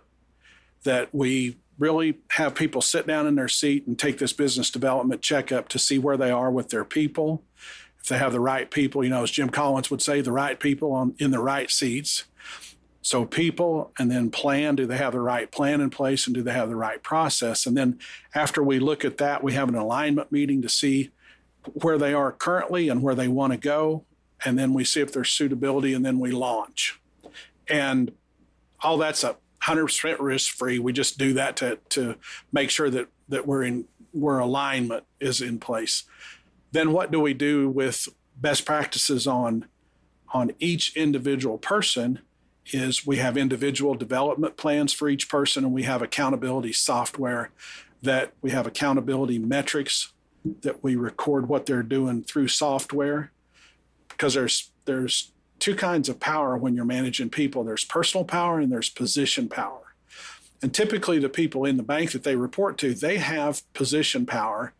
that 0.84 1.14
we 1.14 1.56
really 1.78 2.18
have 2.30 2.54
people 2.54 2.80
sit 2.80 3.06
down 3.06 3.26
in 3.26 3.34
their 3.34 3.48
seat 3.48 3.86
and 3.86 3.98
take 3.98 4.18
this 4.18 4.32
business 4.32 4.70
development 4.70 5.22
checkup 5.22 5.68
to 5.70 5.78
see 5.78 5.98
where 5.98 6.16
they 6.16 6.30
are 6.30 6.50
with 6.50 6.68
their 6.68 6.84
people. 6.84 7.42
If 8.00 8.08
they 8.08 8.18
have 8.18 8.32
the 8.32 8.40
right 8.40 8.70
people, 8.70 9.02
you 9.02 9.10
know, 9.10 9.22
as 9.22 9.30
Jim 9.30 9.48
Collins 9.48 9.90
would 9.90 10.02
say, 10.02 10.20
the 10.20 10.30
right 10.30 10.60
people 10.60 10.92
on 10.92 11.14
in 11.18 11.30
the 11.30 11.40
right 11.40 11.70
seats. 11.70 12.24
So 13.04 13.26
people 13.26 13.92
and 13.98 14.10
then 14.10 14.30
plan, 14.30 14.76
do 14.76 14.86
they 14.86 14.96
have 14.96 15.12
the 15.12 15.20
right 15.20 15.52
plan 15.52 15.82
in 15.82 15.90
place 15.90 16.26
and 16.26 16.34
do 16.34 16.40
they 16.40 16.54
have 16.54 16.70
the 16.70 16.74
right 16.74 17.02
process? 17.02 17.66
And 17.66 17.76
then 17.76 17.98
after 18.34 18.62
we 18.62 18.78
look 18.78 19.04
at 19.04 19.18
that, 19.18 19.44
we 19.44 19.52
have 19.52 19.68
an 19.68 19.74
alignment 19.74 20.32
meeting 20.32 20.62
to 20.62 20.70
see 20.70 21.10
where 21.74 21.98
they 21.98 22.14
are 22.14 22.32
currently 22.32 22.88
and 22.88 23.02
where 23.02 23.14
they 23.14 23.28
want 23.28 23.52
to 23.52 23.58
go. 23.58 24.06
And 24.42 24.58
then 24.58 24.72
we 24.72 24.84
see 24.84 25.02
if 25.02 25.12
there's 25.12 25.30
suitability 25.30 25.92
and 25.92 26.02
then 26.02 26.18
we 26.18 26.30
launch. 26.30 26.98
And 27.68 28.10
all 28.80 28.96
that's 28.96 29.22
a 29.22 29.36
100% 29.64 30.16
risk 30.18 30.54
free. 30.54 30.78
We 30.78 30.94
just 30.94 31.18
do 31.18 31.34
that 31.34 31.56
to, 31.56 31.78
to 31.90 32.16
make 32.52 32.70
sure 32.70 32.88
that, 32.88 33.08
that 33.28 33.46
we're 33.46 33.64
in 33.64 33.84
where 34.12 34.38
alignment 34.38 35.04
is 35.20 35.42
in 35.42 35.58
place. 35.58 36.04
Then 36.72 36.92
what 36.92 37.10
do 37.10 37.20
we 37.20 37.34
do 37.34 37.68
with 37.68 38.08
best 38.34 38.64
practices 38.64 39.26
on 39.26 39.66
on 40.32 40.50
each 40.58 40.96
individual 40.96 41.58
person 41.58 42.20
is 42.72 43.06
we 43.06 43.18
have 43.18 43.36
individual 43.36 43.94
development 43.94 44.56
plans 44.56 44.92
for 44.92 45.08
each 45.08 45.28
person 45.28 45.64
and 45.64 45.72
we 45.72 45.82
have 45.82 46.02
accountability 46.02 46.72
software 46.72 47.50
that 48.02 48.32
we 48.42 48.50
have 48.50 48.66
accountability 48.66 49.38
metrics 49.38 50.12
that 50.62 50.82
we 50.82 50.94
record 50.94 51.48
what 51.48 51.66
they're 51.66 51.82
doing 51.82 52.22
through 52.22 52.48
software. 52.48 53.30
Because 54.08 54.34
there's 54.34 54.70
there's 54.84 55.32
two 55.58 55.74
kinds 55.74 56.08
of 56.08 56.20
power 56.20 56.56
when 56.56 56.74
you're 56.74 56.84
managing 56.84 57.30
people. 57.30 57.64
There's 57.64 57.84
personal 57.84 58.24
power 58.24 58.60
and 58.60 58.70
there's 58.70 58.90
position 58.90 59.48
power. 59.48 59.94
And 60.62 60.72
typically 60.72 61.18
the 61.18 61.28
people 61.28 61.64
in 61.64 61.76
the 61.76 61.82
bank 61.82 62.12
that 62.12 62.22
they 62.22 62.36
report 62.36 62.78
to 62.78 62.94
they 62.94 63.18
have 63.18 63.62
position 63.72 64.26
power. 64.26 64.72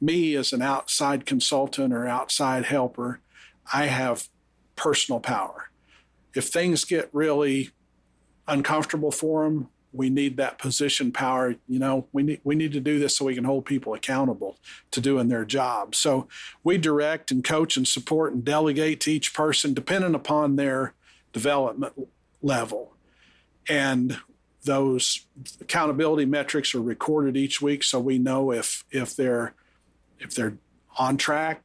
Me 0.00 0.34
as 0.34 0.52
an 0.52 0.62
outside 0.62 1.26
consultant 1.26 1.92
or 1.92 2.06
outside 2.06 2.66
helper 2.66 3.20
i 3.72 3.86
have 3.86 4.28
personal 4.76 5.20
power 5.20 5.69
if 6.34 6.48
things 6.48 6.84
get 6.84 7.08
really 7.12 7.70
uncomfortable 8.46 9.10
for 9.10 9.44
them 9.44 9.68
we 9.92 10.08
need 10.08 10.36
that 10.36 10.58
position 10.58 11.12
power. 11.12 11.56
You 11.66 11.78
know 11.78 12.06
we 12.12 12.22
need 12.22 12.40
we 12.44 12.54
need 12.54 12.72
to 12.72 12.80
do 12.80 12.98
this 12.98 13.16
so 13.16 13.24
we 13.24 13.34
can 13.34 13.44
hold 13.44 13.64
people 13.64 13.94
accountable 13.94 14.58
to 14.90 15.00
doing 15.00 15.28
their 15.28 15.44
job. 15.44 15.94
So 15.94 16.28
we 16.62 16.78
direct 16.78 17.30
and 17.30 17.42
coach 17.42 17.76
and 17.76 17.86
support 17.86 18.32
and 18.32 18.44
delegate 18.44 19.00
to 19.02 19.12
each 19.12 19.34
person 19.34 19.74
depending 19.74 20.14
upon 20.14 20.56
their 20.56 20.94
development 21.32 21.94
level. 22.42 22.94
And 23.68 24.18
those 24.64 25.26
accountability 25.60 26.26
metrics 26.26 26.74
are 26.74 26.82
recorded 26.82 27.36
each 27.36 27.62
week 27.62 27.82
so 27.82 27.98
we 27.98 28.18
know 28.18 28.52
if 28.52 28.84
if 28.90 29.16
they're 29.16 29.54
if 30.18 30.34
they're 30.34 30.58
on 30.98 31.16
track 31.16 31.62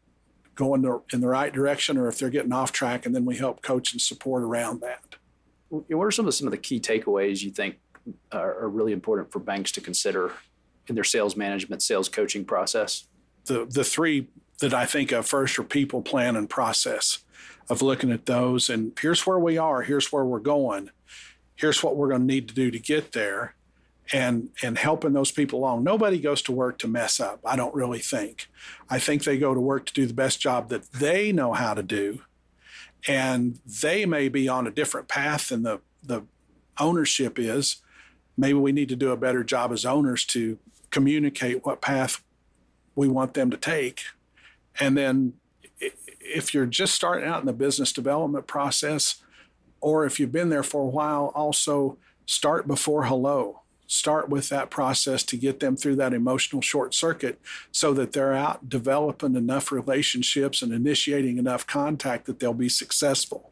going 0.55 0.85
in 1.11 1.21
the 1.21 1.27
right 1.27 1.53
direction 1.53 1.97
or 1.97 2.07
if 2.07 2.17
they're 2.17 2.29
getting 2.29 2.53
off 2.53 2.71
track 2.71 3.05
and 3.05 3.13
then 3.13 3.25
we 3.25 3.35
help 3.35 3.61
coach 3.61 3.91
and 3.91 4.01
support 4.01 4.41
around 4.41 4.81
that 4.81 5.15
what 5.69 6.05
are 6.05 6.11
some 6.11 6.25
of 6.25 6.27
the, 6.27 6.31
some 6.31 6.47
of 6.47 6.51
the 6.51 6.57
key 6.57 6.79
takeaways 6.79 7.43
you 7.43 7.51
think 7.51 7.77
are, 8.31 8.63
are 8.63 8.69
really 8.69 8.93
important 8.93 9.31
for 9.31 9.39
banks 9.39 9.71
to 9.73 9.81
consider 9.81 10.31
in 10.87 10.95
their 10.95 11.03
sales 11.03 11.35
management, 11.35 11.81
sales 11.81 12.09
coaching 12.09 12.45
process? 12.45 13.07
The 13.45 13.65
the 13.65 13.83
three 13.83 14.27
that 14.59 14.73
I 14.73 14.85
think 14.85 15.11
of 15.11 15.27
first 15.27 15.59
are 15.59 15.63
people, 15.63 16.01
plan, 16.01 16.35
and 16.35 16.49
process. 16.49 17.19
Of 17.67 17.81
looking 17.81 18.11
at 18.11 18.27
those, 18.27 18.69
and 18.69 18.95
here's 19.01 19.25
where 19.25 19.39
we 19.39 19.57
are. 19.57 19.81
Here's 19.81 20.11
where 20.11 20.23
we're 20.23 20.37
going. 20.37 20.91
Here's 21.55 21.81
what 21.81 21.95
we're 21.95 22.09
going 22.09 22.21
to 22.21 22.27
need 22.27 22.47
to 22.49 22.53
do 22.53 22.69
to 22.69 22.77
get 22.77 23.13
there, 23.13 23.55
and 24.13 24.49
and 24.61 24.77
helping 24.77 25.13
those 25.13 25.31
people 25.31 25.59
along. 25.59 25.83
Nobody 25.83 26.19
goes 26.19 26.41
to 26.43 26.51
work 26.51 26.77
to 26.79 26.87
mess 26.87 27.19
up. 27.19 27.39
I 27.45 27.55
don't 27.55 27.73
really 27.73 27.99
think. 27.99 28.49
I 28.89 28.99
think 28.99 29.23
they 29.23 29.37
go 29.37 29.53
to 29.53 29.59
work 29.59 29.85
to 29.87 29.93
do 29.93 30.05
the 30.05 30.13
best 30.13 30.39
job 30.39 30.69
that 30.69 30.91
they 30.91 31.31
know 31.31 31.53
how 31.53 31.73
to 31.73 31.83
do, 31.83 32.21
and 33.07 33.59
they 33.65 34.05
may 34.05 34.29
be 34.29 34.47
on 34.47 34.67
a 34.67 34.71
different 34.71 35.07
path 35.07 35.49
than 35.49 35.63
the 35.63 35.81
the 36.03 36.23
ownership 36.79 37.39
is, 37.39 37.77
maybe 38.37 38.59
we 38.59 38.71
need 38.71 38.89
to 38.89 38.95
do 38.95 39.11
a 39.11 39.17
better 39.17 39.43
job 39.43 39.71
as 39.71 39.85
owners 39.85 40.25
to 40.25 40.59
communicate 40.91 41.65
what 41.65 41.81
path 41.81 42.23
we 42.95 43.07
want 43.07 43.33
them 43.33 43.49
to 43.49 43.57
take. 43.57 44.03
And 44.79 44.97
then 44.97 45.33
if 46.19 46.53
you're 46.53 46.65
just 46.65 46.95
starting 46.95 47.27
out 47.27 47.39
in 47.39 47.45
the 47.45 47.53
business 47.53 47.93
development 47.93 48.47
process, 48.47 49.23
or 49.81 50.05
if 50.05 50.19
you've 50.19 50.31
been 50.31 50.49
there 50.49 50.63
for 50.63 50.81
a 50.81 50.87
while, 50.87 51.31
also 51.35 51.97
start 52.25 52.67
before 52.67 53.05
hello. 53.05 53.61
Start 53.87 54.29
with 54.29 54.49
that 54.49 54.69
process 54.69 55.23
to 55.23 55.37
get 55.37 55.59
them 55.59 55.75
through 55.75 55.95
that 55.97 56.13
emotional 56.13 56.61
short 56.61 56.93
circuit 56.93 57.39
so 57.71 57.93
that 57.93 58.13
they're 58.13 58.33
out 58.33 58.69
developing 58.69 59.35
enough 59.35 59.71
relationships 59.71 60.61
and 60.61 60.73
initiating 60.73 61.37
enough 61.37 61.67
contact 61.67 62.25
that 62.25 62.39
they'll 62.39 62.53
be 62.53 62.69
successful. 62.69 63.51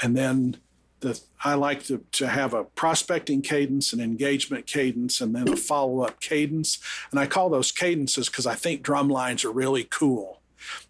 And 0.00 0.16
then 0.16 0.58
the, 1.00 1.20
I 1.44 1.54
like 1.54 1.84
to, 1.84 2.04
to 2.12 2.28
have 2.28 2.54
a 2.54 2.64
prospecting 2.64 3.42
cadence, 3.42 3.92
an 3.92 4.00
engagement 4.00 4.66
cadence, 4.66 5.20
and 5.20 5.34
then 5.34 5.48
a 5.48 5.56
follow 5.56 6.02
up 6.02 6.20
cadence. 6.20 6.78
And 7.10 7.20
I 7.20 7.26
call 7.26 7.50
those 7.50 7.72
cadences 7.72 8.28
because 8.28 8.46
I 8.46 8.54
think 8.54 8.82
drum 8.82 9.08
lines 9.08 9.44
are 9.44 9.52
really 9.52 9.84
cool. 9.84 10.40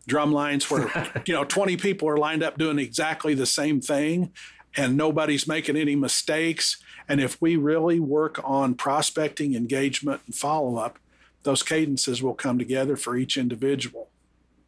Drum 0.07 0.33
lines 0.33 0.71
where, 0.71 0.91
you 1.27 1.35
know, 1.35 1.45
20 1.45 1.77
people 1.79 2.09
are 2.09 2.19
lined 2.19 2.43
up 2.43 2.59
doing 2.59 2.79
exactly 2.79 3.35
the 3.35 3.47
same 3.47 3.81
thing 3.81 4.33
and 4.77 4.97
nobody's 4.97 5.47
making 5.47 5.77
any 5.77 5.97
mistakes. 5.97 6.83
And 7.13 7.21
if 7.21 7.43
we 7.43 7.57
really 7.57 8.01
work 8.01 8.41
on 8.43 8.75
prospecting, 8.75 9.55
engagement, 9.55 10.23
and 10.25 10.35
follow 10.35 10.79
up, 10.79 10.99
those 11.43 11.63
cadences 11.63 12.23
will 12.23 12.33
come 12.33 12.59
together 12.59 12.97
for 12.97 13.17
each 13.17 13.37
individual. 13.37 14.09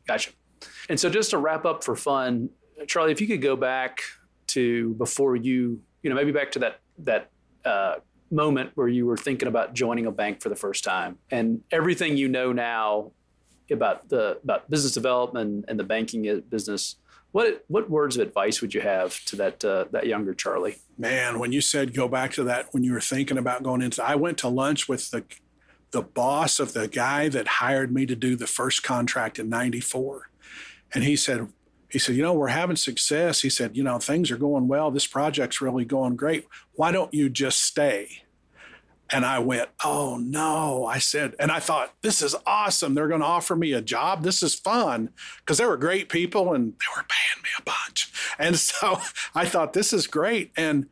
Gotcha. 0.07 0.33
And 0.91 1.01
so, 1.01 1.09
just 1.09 1.31
to 1.31 1.39
wrap 1.39 1.65
up 1.65 1.83
for 1.83 1.97
fun, 1.97 2.51
Charlie, 2.87 3.13
if 3.13 3.21
you 3.23 3.27
could 3.27 3.41
go 3.41 3.57
back 3.57 4.01
to 4.49 4.93
before 4.97 5.37
you, 5.37 5.81
you 6.03 6.11
know, 6.11 6.17
maybe 6.17 6.33
back 6.33 6.53
to 6.53 6.59
that 6.59 6.81
that 6.99 7.31
uh, 7.65 7.95
moment 8.31 8.73
where 8.75 8.89
you 8.89 9.07
were 9.07 9.17
thinking 9.17 9.49
about 9.49 9.73
joining 9.73 10.05
a 10.05 10.13
bank 10.13 10.43
for 10.43 10.51
the 10.51 10.57
first 10.57 10.85
time, 10.85 11.17
and 11.31 11.63
everything 11.71 12.19
you 12.19 12.29
know 12.29 12.53
now 12.53 13.11
about 13.71 14.11
the 14.11 14.39
about 14.43 14.69
business 14.69 14.93
development 14.93 15.65
and 15.69 15.81
the 15.81 15.85
banking 15.85 16.43
business. 16.51 16.97
What 17.35 17.65
what 17.67 17.91
words 17.91 18.17
of 18.17 18.25
advice 18.25 18.61
would 18.61 18.75
you 18.75 18.81
have 18.81 19.25
to 19.25 19.35
that 19.35 19.65
uh, 19.65 19.87
that 19.91 20.07
younger 20.07 20.35
Charlie? 20.35 20.77
Man, 20.97 21.41
when 21.41 21.51
you 21.51 21.61
said 21.61 21.93
go 21.93 22.07
back 22.07 22.33
to 22.35 22.45
that, 22.45 22.69
when 22.71 22.85
you 22.85 22.93
were 22.93 23.01
thinking 23.01 23.39
about 23.39 23.65
going 23.65 23.83
into, 23.83 24.05
I 24.05 24.15
went 24.15 24.39
to 24.39 24.49
lunch 24.49 24.89
with 24.89 25.11
the 25.11 25.25
the 25.91 26.01
boss 26.01 26.61
of 26.61 26.75
the 26.75 26.87
guy 26.87 27.29
that 27.31 27.49
hired 27.59 27.93
me 27.93 28.07
to 28.07 28.15
do 28.15 28.37
the 28.37 28.47
first 28.47 28.85
contract 28.85 29.41
in 29.41 29.49
'94, 29.49 30.31
and 30.95 31.03
he 31.03 31.17
said, 31.17 31.49
he 31.91 31.99
said, 31.99 32.15
you 32.15 32.23
know, 32.23 32.35
we're 32.35 32.49
having 32.49 32.77
success. 32.77 33.41
He 33.41 33.51
said, 33.51 33.77
you 33.77 33.83
know, 33.83 33.99
things 33.99 34.31
are 34.31 34.37
going 34.37 34.69
well. 34.69 34.93
This 34.93 35.09
project's 35.09 35.61
really 35.61 35.85
going 35.85 36.15
great. 36.15 36.47
Why 36.75 36.93
don't 36.93 37.13
you 37.13 37.29
just 37.29 37.63
stay? 37.63 38.23
And 39.11 39.25
I 39.25 39.39
went, 39.39 39.69
oh 39.85 40.17
no. 40.17 40.87
I 40.87 40.99
said, 40.99 41.35
and 41.39 41.51
I 41.51 41.61
thought, 41.61 41.95
this 42.03 42.23
is 42.23 42.35
awesome. 42.47 42.95
They're 42.95 43.09
going 43.09 43.21
to 43.21 43.27
offer 43.27 43.55
me 43.55 43.73
a 43.73 43.83
job. 43.83 44.23
This 44.23 44.43
is 44.43 44.55
fun 44.55 45.11
because 45.41 45.59
they 45.59 45.67
were 45.67 45.77
great 45.77 46.09
people 46.09 46.55
and 46.55 46.73
they 46.73 46.87
were 46.97 47.05
paying 47.09 47.43
me 47.43 47.51
a 47.59 47.63
bunch. 47.63 48.13
And 48.39 48.57
so 48.59 48.99
I 49.35 49.45
thought, 49.45 49.73
this 49.73 49.93
is 49.93 50.07
great. 50.07 50.53
And 50.57 50.89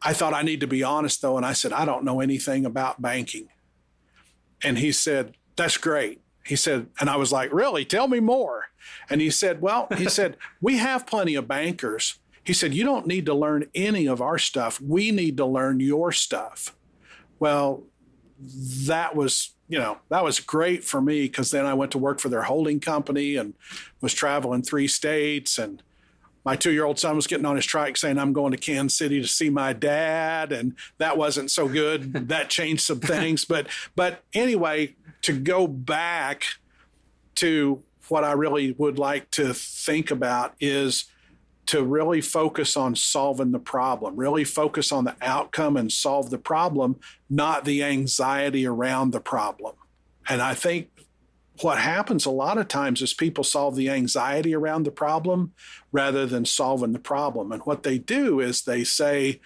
I 0.00 0.12
thought, 0.12 0.34
I 0.34 0.42
need 0.42 0.60
to 0.60 0.66
be 0.66 0.82
honest 0.82 1.22
though. 1.22 1.36
And 1.36 1.46
I 1.46 1.54
said, 1.54 1.72
I 1.72 1.84
don't 1.84 2.04
know 2.04 2.20
anything 2.20 2.64
about 2.64 3.02
banking. 3.02 3.48
And 4.62 4.78
he 4.78 4.92
said, 4.92 5.34
that's 5.56 5.76
great. 5.76 6.20
He 6.44 6.56
said, 6.56 6.88
and 7.00 7.08
I 7.08 7.16
was 7.16 7.32
like, 7.32 7.52
really? 7.52 7.84
Tell 7.84 8.06
me 8.06 8.20
more. 8.20 8.66
And 9.08 9.20
he 9.20 9.30
said, 9.30 9.62
well, 9.62 9.88
he 9.96 10.08
said, 10.08 10.36
we 10.60 10.76
have 10.76 11.06
plenty 11.06 11.34
of 11.34 11.48
bankers. 11.48 12.18
He 12.44 12.52
said, 12.52 12.74
you 12.74 12.84
don't 12.84 13.06
need 13.06 13.24
to 13.26 13.34
learn 13.34 13.70
any 13.74 14.06
of 14.06 14.20
our 14.20 14.36
stuff. 14.36 14.80
We 14.80 15.10
need 15.10 15.38
to 15.38 15.46
learn 15.46 15.80
your 15.80 16.12
stuff. 16.12 16.76
Well, 17.44 17.82
that 18.86 19.14
was 19.14 19.50
you 19.68 19.78
know 19.78 19.98
that 20.08 20.24
was 20.24 20.40
great 20.40 20.82
for 20.82 21.02
me 21.02 21.24
because 21.26 21.50
then 21.50 21.66
I 21.66 21.74
went 21.74 21.92
to 21.92 21.98
work 21.98 22.18
for 22.18 22.30
their 22.30 22.44
holding 22.44 22.80
company 22.80 23.36
and 23.36 23.52
was 24.00 24.14
traveling 24.14 24.62
three 24.62 24.88
states 24.88 25.58
and 25.58 25.82
my 26.42 26.56
two-year-old 26.56 26.98
son 26.98 27.16
was 27.16 27.26
getting 27.26 27.44
on 27.44 27.56
his 27.56 27.66
trike 27.66 27.98
saying 27.98 28.16
I'm 28.16 28.32
going 28.32 28.52
to 28.52 28.56
Kansas 28.56 28.96
City 28.96 29.20
to 29.20 29.28
see 29.28 29.50
my 29.50 29.74
dad 29.74 30.52
and 30.52 30.74
that 30.96 31.18
wasn't 31.18 31.50
so 31.50 31.68
good. 31.68 32.28
That 32.28 32.48
changed 32.48 32.84
some 32.84 33.00
things. 33.00 33.44
But 33.44 33.66
but 33.94 34.22
anyway 34.32 34.94
to 35.20 35.38
go 35.38 35.66
back 35.66 36.44
to 37.34 37.82
what 38.08 38.24
I 38.24 38.32
really 38.32 38.72
would 38.72 38.98
like 38.98 39.30
to 39.32 39.52
think 39.52 40.10
about 40.10 40.54
is 40.60 41.04
to 41.66 41.82
really 41.82 42.20
focus 42.20 42.76
on 42.76 42.94
solving 42.94 43.52
the 43.52 43.58
problem, 43.58 44.16
really 44.16 44.44
focus 44.44 44.92
on 44.92 45.04
the 45.04 45.16
outcome 45.22 45.76
and 45.76 45.90
solve 45.90 46.30
the 46.30 46.38
problem, 46.38 46.96
not 47.30 47.64
the 47.64 47.82
anxiety 47.82 48.66
around 48.66 49.12
the 49.12 49.20
problem. 49.20 49.74
And 50.28 50.42
I 50.42 50.54
think 50.54 50.88
what 51.60 51.78
happens 51.78 52.26
a 52.26 52.30
lot 52.30 52.58
of 52.58 52.68
times 52.68 53.00
is 53.00 53.14
people 53.14 53.44
solve 53.44 53.76
the 53.76 53.88
anxiety 53.88 54.54
around 54.54 54.84
the 54.84 54.90
problem 54.90 55.52
rather 55.92 56.26
than 56.26 56.44
solving 56.44 56.92
the 56.92 56.98
problem. 56.98 57.52
And 57.52 57.62
what 57.62 57.82
they 57.82 57.98
do 57.98 58.40
is 58.40 58.62
they 58.62 58.84
say, 58.84 59.40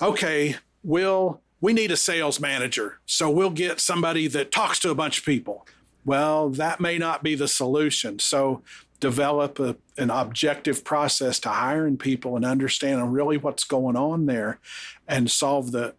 okay, 0.00 0.56
we'll 0.82 1.40
we 1.60 1.72
need 1.72 1.90
a 1.90 1.96
sales 1.96 2.38
manager. 2.38 3.00
So 3.04 3.28
we'll 3.28 3.50
get 3.50 3.80
somebody 3.80 4.28
that 4.28 4.52
talks 4.52 4.78
to 4.80 4.90
a 4.90 4.94
bunch 4.94 5.18
of 5.18 5.24
people. 5.24 5.66
Well, 6.04 6.50
that 6.50 6.80
may 6.80 6.98
not 6.98 7.22
be 7.22 7.34
the 7.34 7.48
solution. 7.48 8.18
So 8.20 8.62
develop 9.00 9.60
a, 9.60 9.76
an 9.96 10.10
objective 10.10 10.84
process 10.84 11.38
to 11.40 11.48
hiring 11.48 11.96
people 11.96 12.36
and 12.36 12.44
understanding 12.44 13.10
really 13.10 13.36
what's 13.36 13.64
going 13.64 13.96
on 13.96 14.26
there 14.26 14.58
and 15.06 15.30
solve 15.30 15.72
the 15.72 15.94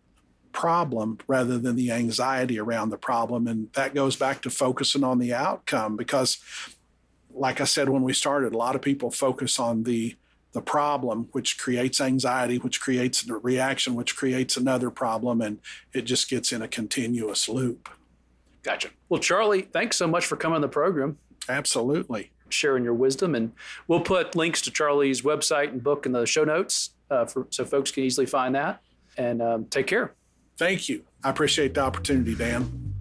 problem 0.51 1.17
rather 1.27 1.57
than 1.57 1.75
the 1.75 1.91
anxiety 1.91 2.59
around 2.59 2.89
the 2.89 2.97
problem. 2.97 3.47
And 3.47 3.71
that 3.73 3.93
goes 3.93 4.15
back 4.15 4.41
to 4.41 4.49
focusing 4.49 5.03
on 5.03 5.19
the 5.19 5.33
outcome 5.33 5.95
because, 5.95 6.39
like 7.31 7.61
I 7.61 7.65
said 7.65 7.89
when 7.89 8.03
we 8.03 8.13
started, 8.13 8.53
a 8.53 8.57
lot 8.57 8.75
of 8.75 8.81
people 8.81 9.11
focus 9.11 9.59
on 9.59 9.83
the 9.83 10.15
the 10.51 10.61
problem, 10.63 11.29
which 11.31 11.59
creates 11.59 12.01
anxiety, 12.01 12.57
which 12.57 12.81
creates 12.81 13.29
a 13.29 13.35
reaction, 13.35 13.93
which 13.93 14.15
creates 14.15 14.57
another 14.57 14.89
problem, 14.89 15.41
and 15.41 15.59
it 15.93 16.01
just 16.01 16.27
gets 16.27 16.51
in 16.51 16.63
a 16.63 16.67
continuous 16.67 17.47
loop. 17.47 17.87
Gotcha. 18.63 18.89
Well, 19.09 19.19
Charlie, 19.19 19.61
thanks 19.61 19.95
so 19.95 20.07
much 20.07 20.25
for 20.25 20.37
coming 20.37 20.55
on 20.55 20.61
the 20.61 20.67
program. 20.67 21.19
Absolutely 21.47 22.31
sharing 22.53 22.83
your 22.83 22.93
wisdom. 22.93 23.35
And 23.35 23.53
we'll 23.87 24.01
put 24.01 24.35
links 24.35 24.61
to 24.63 24.71
Charlie's 24.71 25.21
website 25.21 25.69
and 25.69 25.83
book 25.83 26.05
in 26.05 26.11
the 26.11 26.25
show 26.25 26.43
notes 26.43 26.91
uh, 27.09 27.25
for, 27.25 27.47
so 27.49 27.65
folks 27.65 27.91
can 27.91 28.03
easily 28.03 28.25
find 28.25 28.55
that. 28.55 28.81
And 29.17 29.41
um, 29.41 29.65
take 29.65 29.87
care. 29.87 30.13
Thank 30.57 30.89
you. 30.89 31.03
I 31.23 31.29
appreciate 31.29 31.73
the 31.73 31.81
opportunity, 31.81 32.35
Dan. 32.35 32.93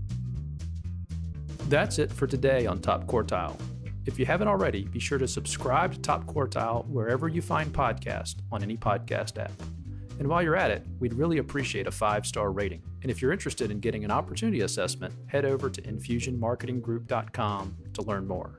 That's 1.69 1.99
it 1.99 2.11
for 2.11 2.27
today 2.27 2.67
on 2.67 2.81
Top 2.81 3.07
Quartile. 3.07 3.57
If 4.07 4.19
you 4.19 4.25
haven't 4.25 4.49
already, 4.49 4.85
be 4.85 4.99
sure 4.99 5.19
to 5.19 5.29
subscribe 5.29 5.93
to 5.93 6.01
Top 6.01 6.25
Quartile 6.25 6.87
wherever 6.87 7.29
you 7.29 7.43
find 7.43 7.71
podcasts 7.73 8.37
on 8.51 8.63
any 8.63 8.77
podcast 8.77 9.37
app. 9.37 9.53
And 10.19 10.27
while 10.27 10.43
you're 10.43 10.57
at 10.57 10.71
it, 10.71 10.85
we'd 10.99 11.15
really 11.15 11.39
appreciate 11.39 11.87
a 11.87 11.91
five 11.91 12.27
star 12.27 12.51
rating. 12.51 12.83
And 13.03 13.11
if 13.11 13.23
you're 13.23 13.33
interested 13.33 13.71
in 13.71 13.81
getting 13.81 14.05
an 14.05 14.11
opportunity 14.11 14.63
assessment, 14.63 15.15
head 15.27 15.45
over 15.45 15.71
to 15.71 15.83
infusionmarketinggroup.com 15.83 17.77
to 17.93 18.03
learn 18.03 18.27
more. 18.27 18.59